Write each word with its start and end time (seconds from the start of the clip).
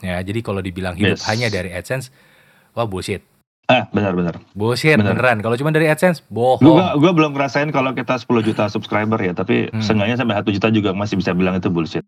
Ya, 0.00 0.16
jadi 0.20 0.40
kalau 0.40 0.64
dibilang 0.64 0.96
hidup 0.96 1.20
Yes. 1.20 1.28
hanya 1.28 1.52
dari 1.52 1.70
AdSense, 1.70 2.08
wah 2.72 2.88
bullshit. 2.88 3.20
Ah, 3.70 3.86
benar 3.94 4.18
benar. 4.18 4.34
Bullshit 4.50 4.98
Bener. 4.98 5.14
beneran. 5.14 5.38
Kalau 5.38 5.54
cuma 5.54 5.70
dari 5.70 5.86
AdSense, 5.86 6.26
bohong. 6.26 6.58
Gua 6.58 6.98
gua 6.98 7.12
belum 7.14 7.30
ngerasain 7.30 7.70
kalau 7.70 7.94
kita 7.94 8.18
10 8.18 8.42
juta 8.42 8.66
subscriber 8.66 9.20
ya, 9.20 9.30
tapi 9.30 9.70
Hmm. 9.70 9.78
seenggaknya 9.78 10.18
sampai 10.18 10.34
1 10.34 10.50
juta 10.50 10.68
juga 10.72 10.90
masih 10.90 11.14
bisa 11.14 11.30
bilang 11.30 11.54
itu 11.54 11.70
bullshit. 11.70 12.02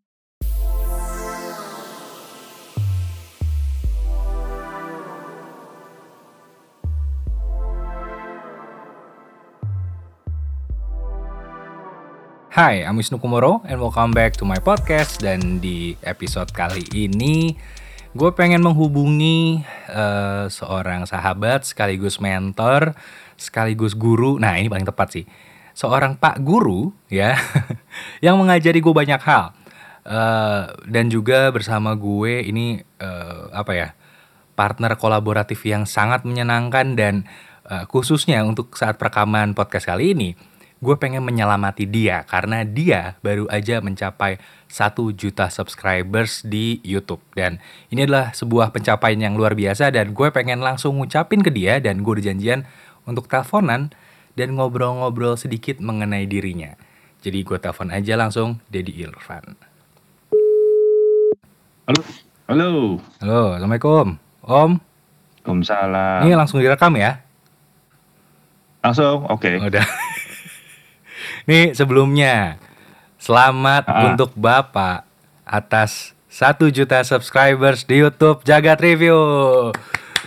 Hai, 12.52 12.84
I'm 12.84 13.00
Wisnu 13.00 13.16
Kumoro 13.16 13.64
and 13.64 13.80
welcome 13.80 14.12
back 14.12 14.36
to 14.36 14.44
my 14.44 14.60
podcast 14.60 15.24
dan 15.24 15.56
di 15.58 15.96
episode 16.04 16.52
kali 16.52 16.84
ini 16.92 17.56
gue 18.12 18.30
pengen 18.36 18.60
menghubungi 18.60 19.64
eh, 19.88 20.46
seorang 20.52 21.08
sahabat 21.08 21.64
sekaligus 21.64 22.20
mentor 22.20 22.92
sekaligus 23.40 23.96
guru. 23.96 24.36
Nah 24.38 24.54
ini 24.60 24.68
paling 24.68 24.86
tepat 24.86 25.08
sih, 25.16 25.24
seorang 25.72 26.14
pak 26.20 26.40
guru 26.44 26.92
ya 27.08 27.34
yang 28.24 28.38
mengajari 28.38 28.78
gue 28.78 28.94
banyak 28.94 29.18
hal 29.18 29.56
Eh, 30.02 30.62
dan 30.90 31.06
juga 31.14 31.54
bersama 31.54 31.94
gue 31.94 32.42
ini 32.42 32.82
eh, 32.98 33.42
apa 33.54 33.70
ya 33.70 33.88
partner 34.58 34.98
kolaboratif 34.98 35.62
yang 35.62 35.86
sangat 35.86 36.26
menyenangkan 36.26 36.98
dan 36.98 37.14
eh, 37.70 37.86
khususnya 37.86 38.42
untuk 38.42 38.74
saat 38.74 38.98
perekaman 38.98 39.54
podcast 39.54 39.86
kali 39.86 40.10
ini 40.10 40.34
gue 40.82 40.98
pengen 40.98 41.22
menyelamati 41.22 41.86
dia 41.86 42.26
karena 42.26 42.66
dia 42.66 43.14
baru 43.22 43.46
aja 43.46 43.78
mencapai 43.78 44.42
1 44.66 44.98
juta 45.14 45.46
subscribers 45.46 46.42
di 46.42 46.82
YouTube 46.82 47.22
dan 47.38 47.62
ini 47.94 48.02
adalah 48.02 48.34
sebuah 48.34 48.74
pencapaian 48.74 49.30
yang 49.30 49.38
luar 49.38 49.54
biasa 49.54 49.94
dan 49.94 50.10
gue 50.10 50.28
pengen 50.34 50.58
langsung 50.58 50.98
ngucapin 50.98 51.38
ke 51.38 51.54
dia 51.54 51.78
dan 51.78 52.02
gue 52.02 52.18
udah 52.18 52.26
janjian 52.34 52.66
untuk 53.06 53.30
teleponan 53.30 53.94
dan 54.34 54.58
ngobrol-ngobrol 54.58 55.38
sedikit 55.38 55.78
mengenai 55.78 56.26
dirinya. 56.26 56.74
Jadi 57.22 57.46
gue 57.46 57.58
telepon 57.62 57.94
aja 57.94 58.18
langsung 58.18 58.58
Dedi 58.66 58.90
Irfan. 59.06 59.54
Halo. 61.86 62.02
Halo. 62.50 62.70
Halo, 63.22 63.42
Assalamualaikum. 63.54 64.06
Om, 64.42 64.70
Waalaikumsalam. 65.46 66.26
ini 66.26 66.34
langsung 66.34 66.58
direkam 66.58 66.98
ya? 66.98 67.22
Langsung, 68.82 69.30
oke. 69.30 69.62
Udah. 69.62 69.86
Nih 71.42 71.74
sebelumnya 71.74 72.58
selamat 73.18 73.84
Ah. 73.84 73.98
untuk 74.08 74.30
Bapak 74.34 75.02
atas 75.42 76.14
1 76.30 76.70
juta 76.70 77.02
subscribers 77.02 77.82
di 77.82 77.98
YouTube 77.98 78.42
Jagat 78.42 78.78
Review. 78.78 79.18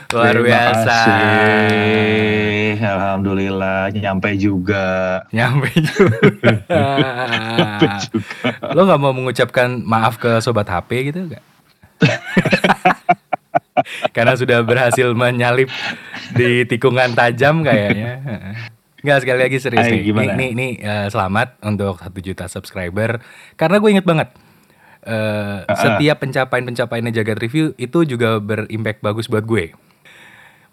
Luar 0.06 0.32
Terima 0.32 0.46
biasa. 0.46 0.86
kasih. 0.86 2.78
Alhamdulillah 2.78 3.90
nyampe 3.92 4.30
juga. 4.38 4.86
Nyampe 5.34 5.72
juga. 5.82 6.20
Nyampe 6.70 7.86
juga. 8.06 8.50
Lo 8.70 8.86
nggak 8.86 9.02
mau 9.02 9.12
mengucapkan 9.12 9.82
maaf 9.82 10.16
ke 10.16 10.38
sobat 10.40 10.68
HP 10.68 11.10
gitu 11.10 11.26
nggak? 11.26 11.44
Karena 14.12 14.36
sudah 14.36 14.62
berhasil 14.62 15.10
menyalip 15.12 15.68
di 16.32 16.64
tikungan 16.66 17.12
tajam 17.12 17.60
kayaknya. 17.62 18.22
Enggak 19.06 19.22
sekali 19.22 19.38
lagi 19.38 19.62
serius 19.62 19.86
Ay, 19.86 19.92
nih. 19.92 20.02
gimana? 20.02 20.34
Nih, 20.34 20.82
eh, 20.82 21.08
selamat 21.14 21.62
untuk 21.62 22.02
1 22.02 22.26
juta 22.26 22.50
subscriber. 22.50 23.22
Karena 23.54 23.78
gue 23.78 23.94
inget 23.94 24.02
banget. 24.02 24.34
eh, 25.06 25.62
setiap 25.70 26.18
pencapaian-pencapaiannya 26.18 27.14
Jagat 27.14 27.38
Review 27.38 27.78
itu 27.78 28.02
juga 28.10 28.42
berimpact 28.42 29.06
bagus 29.06 29.30
buat 29.30 29.46
gue. 29.46 29.78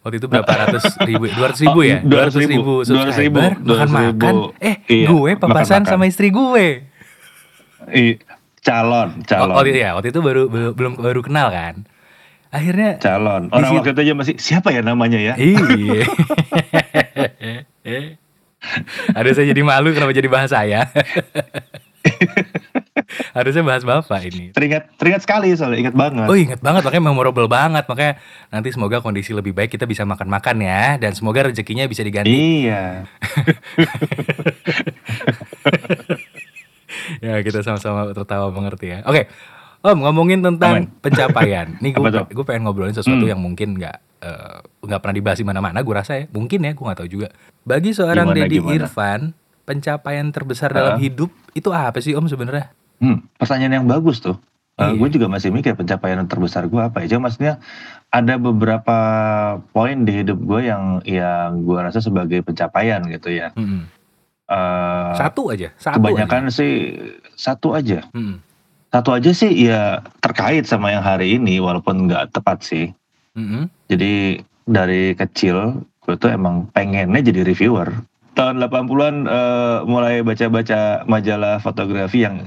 Waktu 0.00 0.16
itu 0.16 0.24
berapa 0.24 0.48
ratus 0.48 0.96
ribu, 1.04 1.28
dua 1.28 1.52
ratus 1.52 1.60
ribu 1.60 1.76
Oh, 1.76 1.84
ya, 1.84 2.00
200 2.00 2.32
200 2.32 2.48
ribu 2.48 2.72
200 2.80 2.88
subscriber, 2.88 3.50
ribu, 3.52 3.68
makan-makan. 3.68 4.16
200 4.16 4.48
ribu. 4.48 4.56
Eh, 4.56 4.76
Iya, 4.88 5.06
gue 5.06 5.30
papasan 5.36 5.84
makan-makan. 5.84 5.86
sama 5.92 6.04
istri 6.08 6.32
gue. 6.32 6.88
Ih, 7.92 8.16
calon, 8.64 9.20
calon. 9.22 9.52
Oh, 9.52 9.60
waktu, 9.60 9.76
ya, 9.76 9.92
waktu 9.92 10.08
itu 10.08 10.20
baru 10.24 10.48
belum 10.72 10.96
baru 10.96 11.20
kenal 11.20 11.52
kan. 11.52 11.84
Akhirnya 12.48 12.96
Calon. 12.96 13.48
Orang 13.48 13.74
waktu 13.74 13.92
itu 13.92 14.00
aja 14.00 14.14
masih 14.14 14.34
siapa 14.40 14.72
ya 14.72 14.80
namanya 14.80 15.20
ya? 15.20 15.34
iya. 15.36 16.08
Ada 19.18 19.30
saya 19.34 19.46
jadi 19.50 19.62
malu 19.66 19.90
kenapa 19.92 20.14
jadi 20.14 20.28
bahas 20.30 20.50
saya. 20.54 20.86
Harusnya 23.36 23.62
bahas 23.62 23.84
bapak 23.84 24.20
ini. 24.28 24.50
Teringat 24.56 24.96
teringat 24.96 25.22
sekali 25.24 25.52
soalnya 25.54 25.88
ingat 25.88 25.96
banget. 25.96 26.26
Oh 26.28 26.36
ingat 26.36 26.60
banget 26.64 26.82
makanya 26.84 27.04
memorable 27.12 27.48
banget 27.48 27.84
makanya 27.86 28.18
nanti 28.48 28.72
semoga 28.72 29.00
kondisi 29.04 29.36
lebih 29.36 29.52
baik 29.52 29.70
kita 29.76 29.86
bisa 29.86 30.02
makan-makan 30.08 30.56
ya 30.64 30.96
dan 30.96 31.12
semoga 31.14 31.48
rezekinya 31.50 31.84
bisa 31.86 32.02
diganti. 32.02 32.32
Iya. 32.32 33.04
ya 37.24 37.34
kita 37.44 37.62
sama-sama 37.62 38.10
tertawa 38.16 38.48
mengerti 38.50 38.86
ya. 38.96 38.98
Oke, 39.06 39.28
Om 39.82 39.98
ngomongin 39.98 40.40
tentang 40.40 40.86
Aman. 40.86 41.00
pencapaian. 41.02 41.66
Nih 41.82 41.90
gue 41.90 42.10
gue 42.30 42.44
pengen 42.46 42.62
ngobrolin 42.64 42.94
sesuatu 42.94 43.26
Hmm. 43.26 43.32
yang 43.34 43.40
mungkin 43.40 43.74
nggak 43.74 43.98
eh, 44.22 44.58
nggak 44.80 45.00
pernah 45.02 45.16
dibahas 45.18 45.38
di 45.38 45.46
mana-mana. 45.46 45.78
Gue 45.82 45.94
rasa 45.94 46.14
ya, 46.14 46.24
mungkin 46.30 46.62
ya, 46.62 46.70
gue 46.70 46.84
nggak 46.84 46.98
tahu 46.98 47.10
juga. 47.10 47.28
Bagi 47.62 47.90
seorang 47.90 48.30
Dedi 48.30 48.62
gimana? 48.62 48.74
Irfan, 48.78 49.20
pencapaian 49.62 50.30
terbesar 50.30 50.70
dalam 50.70 50.94
Ah. 50.94 51.00
hidup 51.02 51.34
itu 51.52 51.68
apa 51.68 51.98
sih 51.98 52.14
Om 52.14 52.26
sebenarnya? 52.26 52.70
Hmm, 53.02 53.26
pertanyaan 53.34 53.82
yang 53.82 53.86
bagus 53.86 54.22
tuh. 54.22 54.38
Iya. 54.78 54.88
Eh, 54.88 54.94
gue 54.94 55.08
juga 55.10 55.26
masih 55.26 55.50
mikir 55.50 55.74
pencapaian 55.74 56.22
terbesar 56.24 56.64
gue 56.64 56.78
apa 56.78 57.02
ya. 57.02 57.10
Cuma 57.10 57.26
maksudnya 57.26 57.58
ada 58.08 58.38
beberapa 58.38 58.96
poin 59.68 60.06
di 60.06 60.12
hidup 60.14 60.38
gue 60.38 60.60
yang 60.64 61.02
yang 61.02 61.60
gue 61.60 61.76
rasa 61.76 61.98
sebagai 61.98 62.40
pencapaian 62.40 63.02
gitu 63.04 63.28
ya. 63.28 63.50
Mm-mm. 63.52 63.90
Eh, 64.46 65.12
Satu 65.16 65.50
aja, 65.50 65.74
satu 65.74 65.98
kebanyakan 65.98 66.46
sih 66.48 66.94
satu 67.34 67.74
aja. 67.74 68.06
aja. 68.06 68.14
Mm-mm. 68.14 68.36
Satu 68.92 69.16
aja 69.16 69.32
sih 69.32 69.48
ya 69.48 70.04
terkait 70.20 70.68
sama 70.68 70.92
yang 70.92 71.00
hari 71.00 71.40
ini 71.40 71.56
walaupun 71.58 72.06
nggak 72.06 72.36
tepat 72.36 72.60
sih. 72.60 72.92
Mm-mm. 73.32 73.72
Jadi 73.88 74.44
dari 74.68 75.16
kecil 75.16 75.80
gue 76.04 76.14
tuh 76.20 76.28
emang 76.28 76.68
pengennya 76.76 77.24
jadi 77.24 77.48
reviewer. 77.48 77.88
Tahun 78.36 78.60
80-an 78.60 79.16
eh, 79.24 79.78
mulai 79.88 80.20
baca-baca 80.20 81.08
majalah 81.08 81.56
fotografi 81.64 82.28
yang 82.28 82.44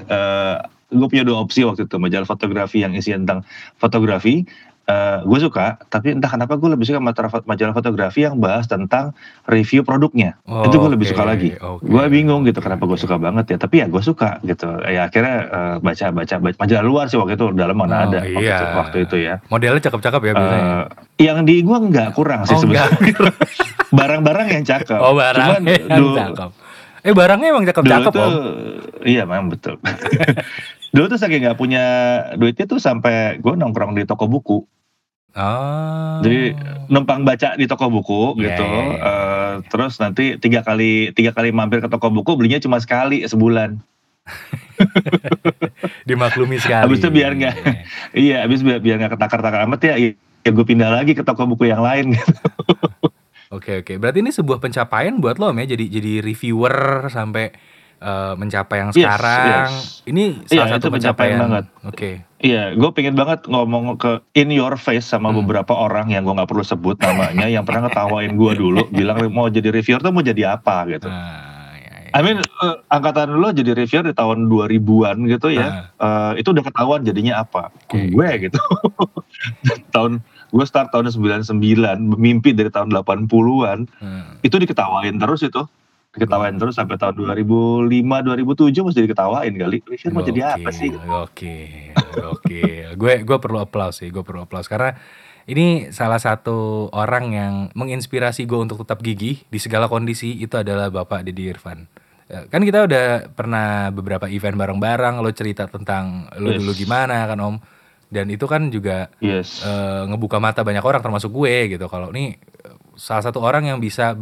gue 0.94 1.08
punya 1.10 1.26
dua 1.26 1.42
opsi 1.42 1.66
waktu 1.66 1.90
itu 1.90 1.98
majalah 1.98 2.30
fotografi 2.30 2.86
yang 2.86 2.94
isi 2.94 3.10
tentang 3.12 3.42
fotografi. 3.82 4.46
Gue 5.22 5.40
suka, 5.41 5.81
tapi 5.90 6.13
entah 6.13 6.29
kenapa 6.29 6.53
gue 6.56 6.69
lebih 6.69 6.85
suka 6.85 7.01
majalah 7.44 7.73
fotografi 7.73 8.22
yang 8.22 8.38
bahas 8.38 8.66
tentang 8.66 9.18
review 9.46 9.81
produknya. 9.81 10.38
itu 10.46 10.75
gue 10.75 10.91
lebih 10.94 11.09
suka 11.09 11.25
lagi. 11.25 11.57
oke, 11.57 11.81
gue 11.81 12.03
bingung 12.07 12.46
gitu 12.46 12.62
kenapa 12.62 12.85
gue 12.85 12.94
suka 12.96 13.18
banget 13.18 13.46
ya. 13.50 13.57
Tapi 13.57 13.81
ya 13.81 13.90
gue 13.90 14.00
suka 14.00 14.38
gitu. 14.41 14.69
Ya 14.85 15.09
akhirnya 15.09 15.35
eh, 15.46 15.75
baca-baca 15.81 16.35
baca 16.38 16.56
majalah 16.62 16.85
luar 16.85 17.06
sih 17.09 17.18
waktu 17.18 17.34
itu 17.34 17.50
dalam 17.51 17.73
mana 17.73 17.96
Oh, 17.96 18.01
ada 18.07 18.19
waktu, 18.22 18.38
iya. 18.38 18.56
itu, 18.56 18.66
waktu 18.78 18.97
itu 19.03 19.16
ya. 19.18 19.34
Modelnya 19.50 19.81
cakep-cakep 19.81 20.22
ya 20.22 20.34
biasanya. 20.34 20.62
Eh, 20.62 20.84
yang 21.25 21.38
di 21.41 21.56
gua 21.66 21.78
nggak 21.81 22.09
kurang 22.13 22.46
sih 22.46 22.53
Oh, 22.53 22.62
sebenarnya. 22.62 22.94
Barang-barang 23.97 24.47
yang 24.52 24.63
cakep. 24.63 25.00
oh 25.00 25.13
barangnya 25.13 25.50
Cuman 25.50 25.62
yang 25.66 25.97
dulu, 25.97 26.16
cakep. 26.16 26.50
Eh 27.02 27.13
barangnya 27.13 27.47
emang 27.50 27.63
dulu 27.63 27.72
cakep-cakep 27.72 28.12
tuh, 28.12 28.22
Om. 28.22 28.34
iya 29.06 29.23
memang 29.23 29.47
betul. 29.50 29.75
dulu 30.96 31.06
tuh 31.07 31.19
saking 31.19 31.44
nggak 31.44 31.56
punya 31.56 31.84
duitnya 32.34 32.66
tuh 32.66 32.79
sampai 32.79 33.38
gua 33.40 33.53
nongkrong 33.53 33.94
di 33.94 34.03
toko 34.03 34.25
buku. 34.25 34.66
Oh. 35.35 36.19
Jadi 36.22 36.56
numpang 36.88 37.22
baca 37.22 37.53
di 37.53 37.66
toko 37.66 37.88
buku 37.90 38.40
Iya, 38.40 38.56
gitu. 38.56 38.63
iya, 38.63 38.81
iya. 38.81 38.96
Eh, 38.97 39.53
terus 39.68 39.94
nanti 39.97 40.35
tiga 40.35 40.62
kali 40.62 41.12
tiga 41.12 41.29
kali 41.29 41.51
mampir 41.51 41.79
ke 41.79 41.88
toko 41.88 42.07
buku 42.09 42.34
belinya 42.34 42.57
cuma 42.57 42.79
sekali 42.79 43.22
sebulan. 43.22 43.75
dimaklumi 46.06 46.57
sekali. 46.57 46.81
Habis 46.81 47.00
itu 47.00 47.09
biar 47.12 47.31
nggak- 47.34 47.57
Iya, 48.25 48.44
habis 48.44 48.62
biar 48.62 48.79
biar 48.79 48.96
nggak 48.97 49.13
ketakar-takar 49.13 49.59
amat 49.66 49.79
ya. 49.84 49.96
Ya 50.41 50.49
gue 50.49 50.66
pindah 50.66 50.93
lagi 50.93 51.11
ke 51.11 51.22
toko 51.22 51.43
buku 51.46 51.67
yang 51.67 51.81
lain. 51.81 52.14
gitu. 52.14 52.31
Oke 53.52 53.79
oke. 53.79 53.96
Berarti 53.96 54.20
ini 54.20 54.31
sebuah 54.31 54.59
pencapaian 54.59 55.16
buat 55.16 55.35
lo 55.35 55.53
ya. 55.53 55.66
Jadi 55.66 55.88
jadi 55.90 56.14
reviewer 56.20 57.08
sampai 57.08 57.55
eh, 57.97 58.34
mencapai 58.35 58.78
yang 58.78 58.90
Yes, 58.91 58.99
sekarang. 58.99 59.67
yes. 59.70 60.03
Ini 60.03 60.23
Iya, 60.43 60.55
salah 60.55 60.70
satu 60.73 60.79
itu 60.81 60.93
pencapaian 60.93 60.99
pencapaian. 61.31 61.40
banget. 61.40 61.66
Oke. 61.84 62.09
Iya, 62.46 62.78
gue 62.78 62.90
pengen 62.94 63.18
banget 63.18 63.50
ngomong 63.50 63.97
ke 63.97 64.22
in 64.34 64.53
your 64.53 64.78
face 64.78 65.02
sama 65.03 65.34
Hmm. 65.34 65.42
beberapa 65.42 65.74
orang 65.74 66.14
yang 66.14 66.22
gue 66.22 66.30
nggak 66.32 66.46
perlu 66.46 66.62
sebut 66.62 66.94
namanya, 67.00 67.50
yang 67.50 67.66
pernah 67.66 67.90
ngetawain 67.90 68.38
gue 68.38 68.53
dulu, 68.62 68.86
bilang 68.88 69.18
mau 69.34 69.50
jadi 69.50 69.74
reviewer 69.74 69.97
tuh 69.97 70.14
mau 70.14 70.22
jadi 70.22 70.53
apa 70.53 70.86
gitu. 70.86 71.09
Ah, 71.09 71.74
ya, 71.74 71.94
ya. 72.06 72.12
I 72.14 72.22
mean, 72.22 72.38
eh, 72.38 72.76
angkatan 72.88 73.34
lo 73.34 73.50
jadi 73.50 73.74
reviewer 73.74 74.06
di 74.06 74.14
tahun 74.14 74.46
2000-an 74.46 75.26
gitu 75.26 75.50
ya, 75.50 75.90
eh, 75.92 76.32
itu 76.38 76.53
udah 76.53 76.64
ketahuan 76.64 77.02
jadinya 77.02 77.42
apa. 77.42 77.74
Oke. 77.90 78.14
Gue 78.14 78.30
gitu. 78.46 78.62
tahun 79.96 80.22
gue 80.53 80.64
start 80.64 80.94
tahun 80.94 81.09
99, 81.09 81.58
mimpi 82.16 82.53
dari 82.53 82.70
tahun 82.70 82.94
80-an, 82.94 83.90
Hmm. 83.98 84.38
itu 84.40 84.56
diketawain 84.56 85.18
terus 85.18 85.41
itu. 85.41 85.66
Diketawain 86.16 86.56
terus 86.56 86.73
sampai 86.73 86.96
tahun 86.96 87.20
2005 87.35 87.91
2007 87.91 88.88
masih 88.88 89.02
diketawain 89.03 89.52
kali 89.52 89.78
reviewer 89.84 90.12
mau 90.12 90.23
jadi 90.23 90.41
apa 90.56 90.70
sih 90.72 90.90
Oke, 90.96 91.91
oke. 92.16 92.62
Gue 92.96 93.14
gue 93.22 93.38
perlu 93.38 93.59
applause 93.59 94.00
sih, 94.00 94.09
gue 94.09 94.23
perlu 94.23 94.44
applause 94.44 94.66
karena 94.66 94.96
ini 95.46 95.91
salah 95.91 96.17
satu 96.17 96.90
orang 96.90 97.26
yang 97.29 97.53
menginspirasi 97.76 98.47
gue 98.47 98.58
untuk 98.58 98.82
tetap 98.82 99.00
gigih 99.00 99.46
di 99.46 99.59
segala 99.59 99.85
kondisi 99.85 100.34
itu 100.34 100.56
adalah 100.56 100.90
Bapak 100.90 101.22
Deddy 101.22 101.53
Irfan. 101.53 101.85
Ya, 102.26 102.50
Kan 102.50 102.66
kita 102.66 102.90
udah 102.90 103.29
pernah 103.29 103.94
beberapa 103.94 104.26
event 104.26 104.58
bareng-bareng, 104.58 105.22
lo 105.22 105.29
cerita 105.29 105.70
tentang 105.70 106.26
lo 106.41 106.50
Yes. 106.50 106.58
dulu 106.58 106.72
gimana 106.73 107.29
kan 107.29 107.38
Om. 107.38 107.56
Dan 108.06 108.29
itu 108.29 108.46
kan 108.46 108.70
juga 108.70 109.09
yes 109.20 109.62
eh, 109.62 110.02
ngebuka 110.08 110.40
mata 110.40 110.66
banyak 110.66 110.82
orang 110.82 111.02
termasuk 111.03 111.29
gue 111.29 111.78
gitu. 111.78 111.85
Kalau 111.85 112.09
ini 112.09 112.34
eh, 112.34 112.76
salah 112.97 113.22
satu 113.22 113.44
orang 113.44 113.70
yang 113.70 113.78
bisa 113.78 114.17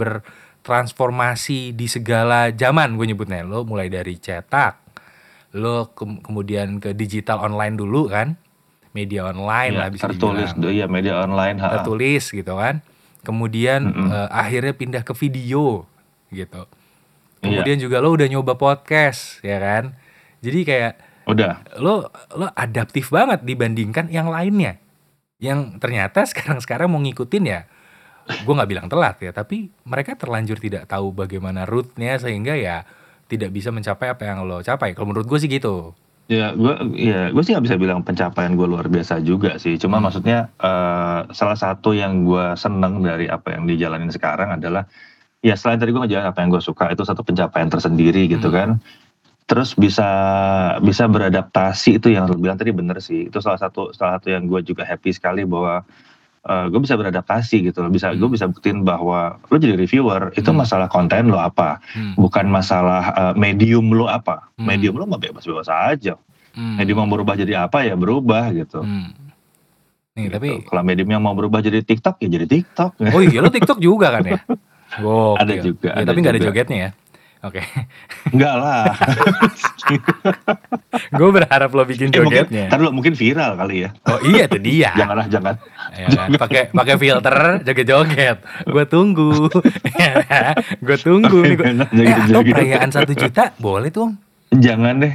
bertransformasi 0.64 1.76
di 1.76 1.92
segala 1.92 2.48
zaman 2.56 2.96
gue 2.96 3.12
nyebutnya. 3.12 3.44
Lo 3.44 3.68
mulai 3.68 3.92
dari 3.92 4.16
cetak, 4.16 4.80
lo 5.60 5.92
ke- 5.92 6.24
kemudian 6.24 6.80
ke 6.80 6.96
digital 6.96 7.44
online 7.44 7.76
dulu 7.76 8.08
kan, 8.08 8.40
media 8.96 9.28
online 9.28 9.76
lah 9.76 9.92
ya, 9.92 9.94
bisa 9.94 10.08
tertulis 10.08 10.56
dibilang, 10.56 10.72
iya 10.72 10.86
media 10.88 11.14
online 11.20 11.60
ha. 11.60 11.68
tertulis 11.78 12.32
gitu 12.32 12.56
kan. 12.56 12.80
Kemudian 13.28 13.92
Mm-mm. 13.92 14.08
eh, 14.08 14.30
akhirnya 14.32 14.72
pindah 14.72 15.04
ke 15.04 15.12
video 15.20 15.84
gitu. 16.32 16.64
Iya. 17.44 17.60
Kemudian 17.60 17.78
juga 17.84 18.00
lo 18.00 18.16
udah 18.16 18.28
nyoba 18.32 18.56
podcast 18.56 19.44
ya 19.44 19.60
kan. 19.60 20.00
Jadi 20.40 20.64
kayak 20.64 20.94
udah 21.28 21.80
lo 21.80 22.08
lo 22.36 22.48
adaptif 22.56 23.12
banget 23.12 23.44
dibandingkan 23.48 24.12
yang 24.12 24.28
lainnya 24.32 24.80
yang 25.40 25.76
ternyata 25.80 26.24
sekarang-sekarang 26.28 26.88
mau 26.92 27.00
ngikutin 27.00 27.44
ya 27.48 27.64
gue 28.26 28.54
nggak 28.56 28.70
bilang 28.70 28.88
telat 28.88 29.20
ya 29.20 29.32
tapi 29.32 29.68
mereka 29.84 30.16
terlanjur 30.16 30.58
tidak 30.60 30.88
tahu 30.88 31.12
bagaimana 31.12 31.68
rootnya 31.68 32.16
sehingga 32.16 32.56
ya 32.56 32.88
tidak 33.28 33.52
bisa 33.52 33.72
mencapai 33.72 34.12
apa 34.12 34.24
yang 34.28 34.48
lo 34.48 34.64
capai 34.64 34.96
kalau 34.96 35.12
menurut 35.12 35.28
gue 35.28 35.40
sih 35.40 35.52
gitu 35.52 35.92
Ya, 36.32 36.56
gue 36.56 36.72
ya 36.96 37.36
gue 37.36 37.44
sih 37.44 37.52
nggak 37.52 37.68
bisa 37.68 37.76
bilang 37.76 38.00
pencapaian 38.00 38.56
gue 38.56 38.64
luar 38.64 38.88
biasa 38.88 39.20
juga 39.20 39.60
sih. 39.60 39.76
Cuma 39.76 40.00
Hmm. 40.00 40.08
maksudnya 40.08 40.48
eh, 40.56 41.20
salah 41.36 41.58
satu 41.60 41.92
yang 41.92 42.24
gue 42.24 42.56
seneng 42.56 43.04
dari 43.04 43.28
apa 43.28 43.52
yang 43.60 43.68
dijalanin 43.68 44.08
sekarang 44.08 44.56
adalah 44.56 44.88
ya 45.44 45.60
selain 45.60 45.84
tadi 45.84 45.92
gue 45.92 46.00
ngejalanin 46.00 46.32
apa 46.32 46.40
yang 46.40 46.56
gue 46.56 46.64
suka 46.64 46.96
itu 46.96 47.04
satu 47.04 47.28
pencapaian 47.28 47.68
tersendiri 47.68 48.32
gitu 48.32 48.48
Hmm. 48.48 48.56
kan. 48.56 48.70
Terus 49.52 49.76
bisa 49.76 50.08
bisa 50.80 51.12
beradaptasi 51.12 52.00
itu 52.00 52.16
yang 52.16 52.32
lo 52.32 52.40
bilang 52.40 52.56
tadi 52.56 52.72
bener 52.72 53.04
sih. 53.04 53.28
Itu 53.28 53.44
salah 53.44 53.60
satu 53.60 53.92
salah 53.92 54.16
satu 54.24 54.32
yang 54.32 54.48
gue 54.48 54.64
juga 54.64 54.88
happy 54.88 55.12
sekali 55.12 55.44
bahwa 55.44 55.84
eh, 56.44 56.66
gue 56.68 56.80
bisa 56.80 56.94
beradaptasi 56.94 57.64
gitu 57.64 57.80
loh. 57.80 57.88
Bisa 57.88 58.12
gue 58.12 58.20
Hmm. 58.20 58.32
bisa 58.32 58.46
buktiin 58.46 58.82
bahwa 58.82 59.40
lo 59.42 59.56
jadi 59.56 59.74
reviewer 59.74 60.32
itu 60.34 60.46
Hmm. 60.46 60.60
masalah 60.60 60.88
konten 60.88 61.28
lo 61.28 61.38
apa, 61.38 61.80
Hmm. 61.90 62.14
bukan 62.16 62.46
masalah 62.48 63.04
eh, 63.12 63.34
medium 63.36 63.88
lo 63.90 64.06
apa. 64.06 64.52
Hmm. 64.54 64.68
Medium 64.68 64.96
lo 64.96 65.06
mah 65.06 65.18
bebas-bebas 65.18 65.68
aja 65.68 66.20
Hmm. 66.54 66.78
medium 66.78 67.00
mau 67.00 67.10
berubah 67.10 67.34
jadi 67.34 67.64
apa 67.64 67.82
ya 67.82 67.96
berubah 67.96 68.52
gitu. 68.52 68.80
Hmm. 68.80 69.10
nih 70.14 70.30
Gitu. 70.30 70.34
tapi 70.36 70.50
kalau 70.64 70.86
medium 70.86 71.10
yang 71.10 71.20
mau 71.20 71.34
berubah 71.34 71.58
jadi 71.58 71.82
TikTok 71.82 72.22
ya 72.22 72.30
jadi 72.32 72.46
TikTok. 72.46 73.02
oh 73.02 73.18
iya 73.20 73.42
lo 73.42 73.50
TikTok 73.50 73.82
juga 73.82 74.14
kan 74.14 74.22
ya 74.24 74.38
Gokil. 74.94 75.42
Ada 75.42 75.54
juga, 75.58 75.90
Ya, 75.90 75.94
ada 75.98 76.06
tapi 76.06 76.20
nggak 76.22 76.34
ada 76.38 76.44
jogetnya 76.46 76.78
ya 76.78 76.90
oke 77.44 77.62
Enggak 78.34 78.56
lah. 78.56 78.84
gue 81.20 81.30
berharap 81.30 81.70
lo 81.76 81.84
bikin 81.84 82.10
eh, 82.10 82.24
mungkin, 82.24 82.48
jogetnya 82.48 82.66
ntar 82.72 82.80
lu 82.80 82.90
mungkin 82.96 83.14
viral 83.14 83.60
kali 83.60 83.86
ya. 83.86 83.90
oh 84.08 84.20
iya 84.24 84.48
itu 84.48 84.60
dia 84.64 84.92
Janganlah 84.96 85.28
jangan. 85.34 85.56
ya 85.94 86.08
kan 86.10 86.30
pakai 86.40 86.62
pakai 86.72 86.96
filter 86.98 87.38
joget-joget 87.62 88.38
gue 88.64 88.84
tunggu 88.88 89.52
gue 90.88 90.98
tunggu 90.98 91.40
nih 91.44 91.56
gua, 91.60 91.68
eh, 91.68 91.76
atau 91.84 92.00
joget-joget. 92.00 92.54
perayaan 92.56 92.90
satu 92.90 93.12
juta 93.14 93.44
boleh 93.60 93.92
tuh 93.92 94.02
Om. 94.04 94.14
Jangan 94.54 95.02
deh. 95.02 95.14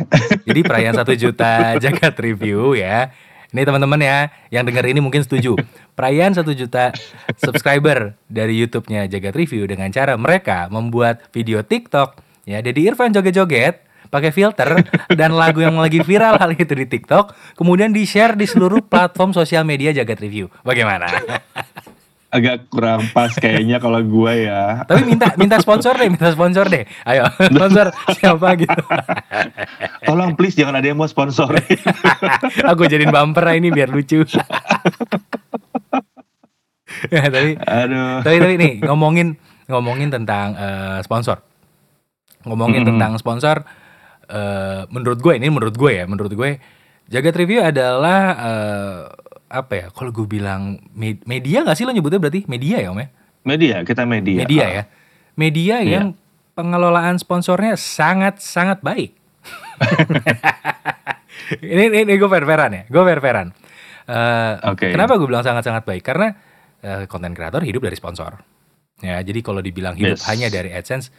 jadi 0.51 0.61
perayaan 0.67 0.99
satu 0.99 1.15
juta 1.15 1.79
jagat 1.79 2.15
review 2.19 2.75
ya 2.75 3.15
ini 3.49 3.65
teman-teman 3.65 4.01
ya 4.01 4.29
yang 4.53 4.69
dengar 4.69 4.85
ini 4.85 5.01
mungkin 5.01 5.25
setuju. 5.25 5.57
Perayaan 5.97 6.37
satu 6.37 6.53
juta 6.53 6.93
subscriber 7.41 8.13
dari 8.29 8.61
YouTube-nya 8.61 9.09
Jagat 9.09 9.33
Review 9.33 9.65
dengan 9.65 9.89
cara 9.89 10.15
mereka 10.21 10.69
membuat 10.69 11.25
video 11.33 11.65
TikTok. 11.65 12.21
Ya 12.45 12.61
Dedi 12.61 12.89
Irfan 12.89 13.13
joget-joget 13.13 13.85
pakai 14.09 14.33
filter 14.33 14.85
dan 15.21 15.37
lagu 15.37 15.61
yang 15.61 15.77
lagi 15.77 16.01
viral 16.01 16.41
hal 16.41 16.57
itu 16.57 16.73
di 16.73 16.89
TikTok 16.89 17.37
kemudian 17.61 17.93
di 17.93 18.09
share 18.09 18.33
di 18.41 18.49
seluruh 18.49 18.81
platform 18.81 19.37
sosial 19.37 19.65
media 19.69 19.93
Jagat 19.93 20.21
Review. 20.21 20.49
Bagaimana 20.65 21.09
Agak 22.29 22.69
kurang 22.69 23.09
pas 23.17 23.33
kayaknya 23.33 23.81
kalau 23.81 24.05
gue 24.05 24.33
ya. 24.45 24.85
Tapi 24.85 25.01
minta 25.09 25.33
minta 25.41 25.57
sponsor 25.65 25.97
deh, 25.97 26.13
minta 26.13 26.29
sponsor 26.29 26.69
deh. 26.69 26.85
Ayo, 27.09 27.25
sponsor 27.57 27.89
siapa 28.21 28.53
gitu. 28.61 28.77
Tolong 30.05 30.37
please 30.37 30.53
jangan 30.53 30.77
ada 30.77 30.87
yang 30.93 31.01
mau 31.01 31.09
sponsor. 31.09 31.49
Aku 32.69 32.85
jadiin 32.85 33.09
bumper 33.09 33.49
lah 33.49 33.57
ini 33.57 33.73
biar 33.73 33.89
lucu. 33.89 34.29
ya, 37.15 37.23
tapi 37.33 37.57
Aduh. 37.57 38.21
tapi 38.21 38.37
tapi 38.45 38.55
nih 38.61 38.73
ngomongin 38.85 39.41
ngomongin 39.73 40.13
tentang 40.13 40.53
eh, 40.53 41.01
sponsor. 41.01 41.41
Ngomongin 42.45 42.85
Mm-mm. 42.85 42.91
tentang 42.93 43.17
sponsor 43.17 43.65
eh, 44.29 44.85
menurut 44.93 45.17
gue 45.25 45.33
ini 45.33 45.49
menurut 45.49 45.73
gue 45.81 45.93
ya, 45.97 46.05
menurut 46.05 46.33
gue 46.37 46.61
Jagat 47.09 47.41
Review 47.41 47.65
adalah 47.65 48.21
eh, 48.37 49.01
apa 49.49 49.73
ya? 49.75 49.87
Kalau 49.89 50.11
gue 50.11 50.25
bilang 50.25 50.63
med- 50.93 51.25
media 51.25 51.61
nggak 51.61 51.75
sih 51.75 51.83
lo 51.83 51.91
nyebutnya 51.91 52.17
berarti 52.19 52.45
media 52.45 52.79
ya 52.79 52.89
om 52.89 52.99
ya? 52.99 53.09
Media, 53.41 53.81
kita 53.81 54.05
media. 54.05 54.39
media 54.39 54.65
ya 54.67 54.83
media 55.35 55.75
Iya. 55.79 55.91
yang 55.95 56.07
pengelolaan 56.53 57.17
sponsornya 57.17 57.75
sangat 57.75 58.39
sangat 58.39 58.83
baik 58.83 59.15
ini 61.65 61.83
ini, 61.87 61.99
ini 62.03 62.15
gue 62.15 62.27
fair-fairan 62.27 62.71
ya 62.73 62.83
gue 62.85 63.03
fair-fairan 63.05 63.49
Eh, 64.05 64.55
Oke. 64.65 64.89
kenapa 64.89 65.21
gue 65.21 65.29
bilang 65.29 65.45
sangat 65.45 65.63
sangat 65.63 65.85
baik 65.85 66.01
karena 66.01 66.33
eh, 66.81 67.05
konten 67.05 67.29
kreator 67.31 67.61
hidup 67.61 67.85
dari 67.85 67.93
sponsor 67.93 68.41
ya 68.99 69.21
jadi 69.21 69.37
kalau 69.39 69.61
dibilang 69.61 69.93
hidup 69.95 70.17
Yes. 70.17 70.25
hanya 70.25 70.49
dari 70.49 70.73
adsense 70.73 71.13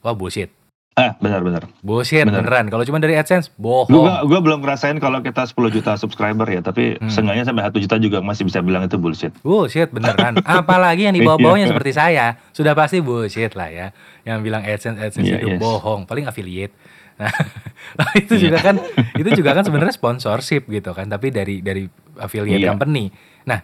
wah 0.00 0.12
bullshit 0.12 0.52
Ah, 0.96 1.12
benar-benar. 1.14 1.68
bullshit 1.84 2.24
Bener. 2.24 2.40
beneran 2.40 2.72
kalau 2.72 2.80
cuma 2.80 2.96
dari 2.96 3.14
adsense 3.14 3.52
bohong 3.52 3.92
Gue 3.92 4.08
gua 4.32 4.40
belum 4.40 4.64
ngerasain 4.64 4.96
kalau 4.96 5.20
kita 5.20 5.44
10 5.44 5.68
juta 5.68 5.92
subscriber 5.92 6.48
ya, 6.48 6.64
tapi 6.64 6.96
Hmm. 6.96 7.12
seenggaknya 7.12 7.44
sampai 7.44 7.68
1 7.68 7.76
juta 7.76 8.00
juga 8.00 8.24
masih 8.24 8.48
bisa 8.48 8.64
bilang 8.64 8.80
itu 8.80 8.96
bullshit. 8.96 9.28
Bullshit 9.44 9.92
beneran. 9.92 10.40
Apalagi 10.48 11.04
yang 11.04 11.12
di 11.12 11.20
bawah-bawahnya 11.20 11.68
Iya. 11.68 11.72
seperti 11.76 11.92
saya. 11.92 12.26
Sudah 12.50 12.72
pasti 12.72 12.98
bullshit 12.98 13.52
lah 13.52 13.68
ya. 13.68 13.86
Yang 14.24 14.38
bilang 14.40 14.64
AdSense 14.64 14.96
AdSense 14.96 15.28
Iya, 15.28 15.36
itu 15.38 15.48
yes. 15.52 15.60
bohong, 15.60 16.08
paling 16.08 16.24
affiliate. 16.24 16.72
Nah, 17.96 18.12
itu 18.14 18.34
juga 18.38 18.58
kan 18.58 18.76
itu 19.14 19.30
juga 19.30 19.52
kan 19.52 19.62
sebenarnya 19.62 19.92
sponsorship 19.92 20.64
gitu 20.66 20.90
kan, 20.90 21.06
tapi 21.06 21.28
dari 21.28 21.60
dari 21.60 21.84
affiliate 22.16 22.60
Iya. 22.60 22.72
company. 22.72 23.12
Nah, 23.44 23.60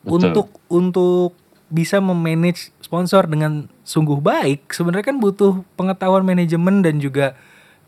Betul. 0.00 0.30
untuk 0.30 0.46
untuk 0.68 1.34
bisa 1.74 1.98
memanage 1.98 2.70
sponsor 2.78 3.26
dengan 3.26 3.66
sungguh 3.82 4.22
baik, 4.22 4.70
sebenarnya 4.70 5.10
kan 5.10 5.18
butuh 5.18 5.66
pengetahuan 5.74 6.22
manajemen 6.22 6.86
dan 6.86 7.02
juga 7.02 7.34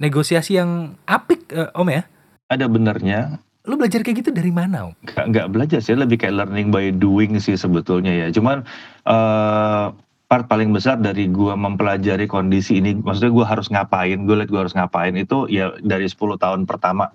negosiasi 0.02 0.58
yang 0.58 0.98
apik, 1.06 1.46
eh, 1.54 1.70
Om 1.70 1.88
ya. 1.88 2.02
Ada 2.50 2.66
benernya, 2.66 3.38
Lu 3.66 3.74
belajar 3.74 4.06
kayak 4.06 4.22
gitu 4.22 4.30
dari 4.30 4.54
mana, 4.54 4.90
Om? 4.90 4.94
nggak 5.06 5.26
nggak 5.30 5.48
belajar 5.50 5.78
sih, 5.82 5.94
lebih 5.94 6.18
kayak 6.18 6.34
learning 6.38 6.70
by 6.70 6.90
doing 6.90 7.38
sih 7.38 7.54
sebetulnya 7.54 8.10
ya. 8.14 8.26
Cuman 8.30 8.62
eh 9.06 9.86
part 10.26 10.46
paling 10.46 10.74
besar 10.74 10.98
dari 10.98 11.30
gua 11.30 11.54
mempelajari 11.54 12.26
kondisi 12.26 12.78
ini, 12.78 12.94
maksudnya 12.94 13.30
gua 13.30 13.46
harus 13.46 13.70
ngapain, 13.70 14.22
gue 14.22 14.36
liat 14.38 14.50
gua 14.50 14.66
harus 14.66 14.74
ngapain 14.74 15.14
itu 15.14 15.46
ya 15.46 15.70
dari 15.82 16.06
10 16.06 16.34
tahun 16.34 16.66
pertama 16.66 17.10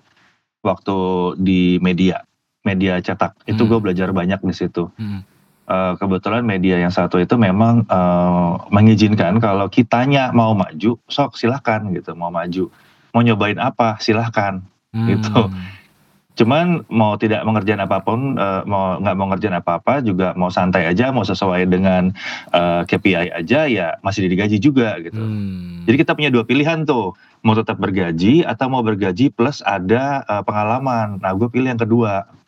waktu 0.60 0.96
di 1.36 1.76
media, 1.80 2.20
media 2.64 3.00
cetak. 3.00 3.32
Itu 3.44 3.64
Hmm. 3.64 3.70
gue 3.72 3.78
belajar 3.90 4.08
banyak 4.12 4.40
di 4.40 4.54
situ. 4.54 4.88
Hmm. 4.96 5.24
Eh, 5.62 5.94
kebetulan 5.94 6.42
media 6.42 6.74
yang 6.74 6.90
satu 6.90 7.22
itu 7.22 7.38
memang 7.38 7.86
eh, 7.86 8.52
mengizinkan 8.74 9.38
kalau 9.38 9.70
kitanya 9.70 10.34
mau 10.34 10.58
maju, 10.58 10.98
sok 11.06 11.38
silahkan 11.38 11.86
gitu, 11.94 12.18
mau 12.18 12.34
maju, 12.34 12.66
mau 13.14 13.22
nyobain 13.22 13.62
apa 13.62 13.94
silahkan. 14.02 14.58
Gitu. 14.90 15.30
Hmm. 15.30 15.54
Cuman 16.34 16.82
mau 16.90 17.14
tidak 17.14 17.46
mengerjain 17.46 17.78
apa 17.78 18.02
pun, 18.02 18.34
eh, 18.34 18.62
mau 18.66 18.98
nggak 18.98 19.14
mau 19.14 19.30
ngerjain 19.30 19.54
apa-apa 19.54 20.02
juga 20.02 20.34
mau 20.34 20.50
santai 20.50 20.90
aja, 20.90 21.14
mau 21.14 21.22
sesuai 21.22 21.70
dengan 21.70 22.10
eh, 22.50 22.82
KPI 22.82 23.30
aja 23.30 23.70
ya 23.70 24.02
masih 24.02 24.26
digaji 24.26 24.58
juga 24.58 24.98
gitu. 24.98 25.14
Hmm. 25.14 25.86
Jadi 25.86 25.94
kita 25.94 26.18
punya 26.18 26.34
dua 26.34 26.42
pilihan 26.42 26.82
tuh, 26.82 27.14
mau 27.46 27.54
tetap 27.54 27.78
bergaji 27.78 28.42
atau 28.42 28.66
mau 28.66 28.82
bergaji 28.82 29.30
plus 29.30 29.62
ada 29.62 30.26
eh, 30.26 30.42
pengalaman. 30.42 31.22
Nah 31.22 31.30
gue 31.38 31.46
pilih 31.46 31.70
yang 31.70 31.78
kedua. 31.78 32.41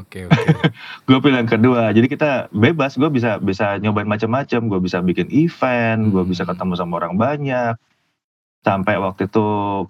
Oke, 0.00 0.24
oke. 0.24 0.42
gue 1.08 1.18
pilih 1.20 1.38
yang 1.44 1.50
kedua. 1.50 1.92
Jadi 1.92 2.06
kita 2.08 2.48
bebas. 2.52 2.96
Gue 2.96 3.12
bisa 3.12 3.36
bisa 3.42 3.76
nyobain 3.76 4.08
macam-macam. 4.08 4.60
Gue 4.68 4.80
bisa 4.80 5.04
bikin 5.04 5.28
event 5.28 6.12
gue 6.12 6.22
Hmm. 6.24 6.30
bisa 6.32 6.48
ketemu 6.48 6.72
sama 6.78 7.02
orang 7.02 7.20
banyak. 7.20 7.76
Sampai 8.62 8.94
waktu 8.96 9.26
itu 9.26 9.46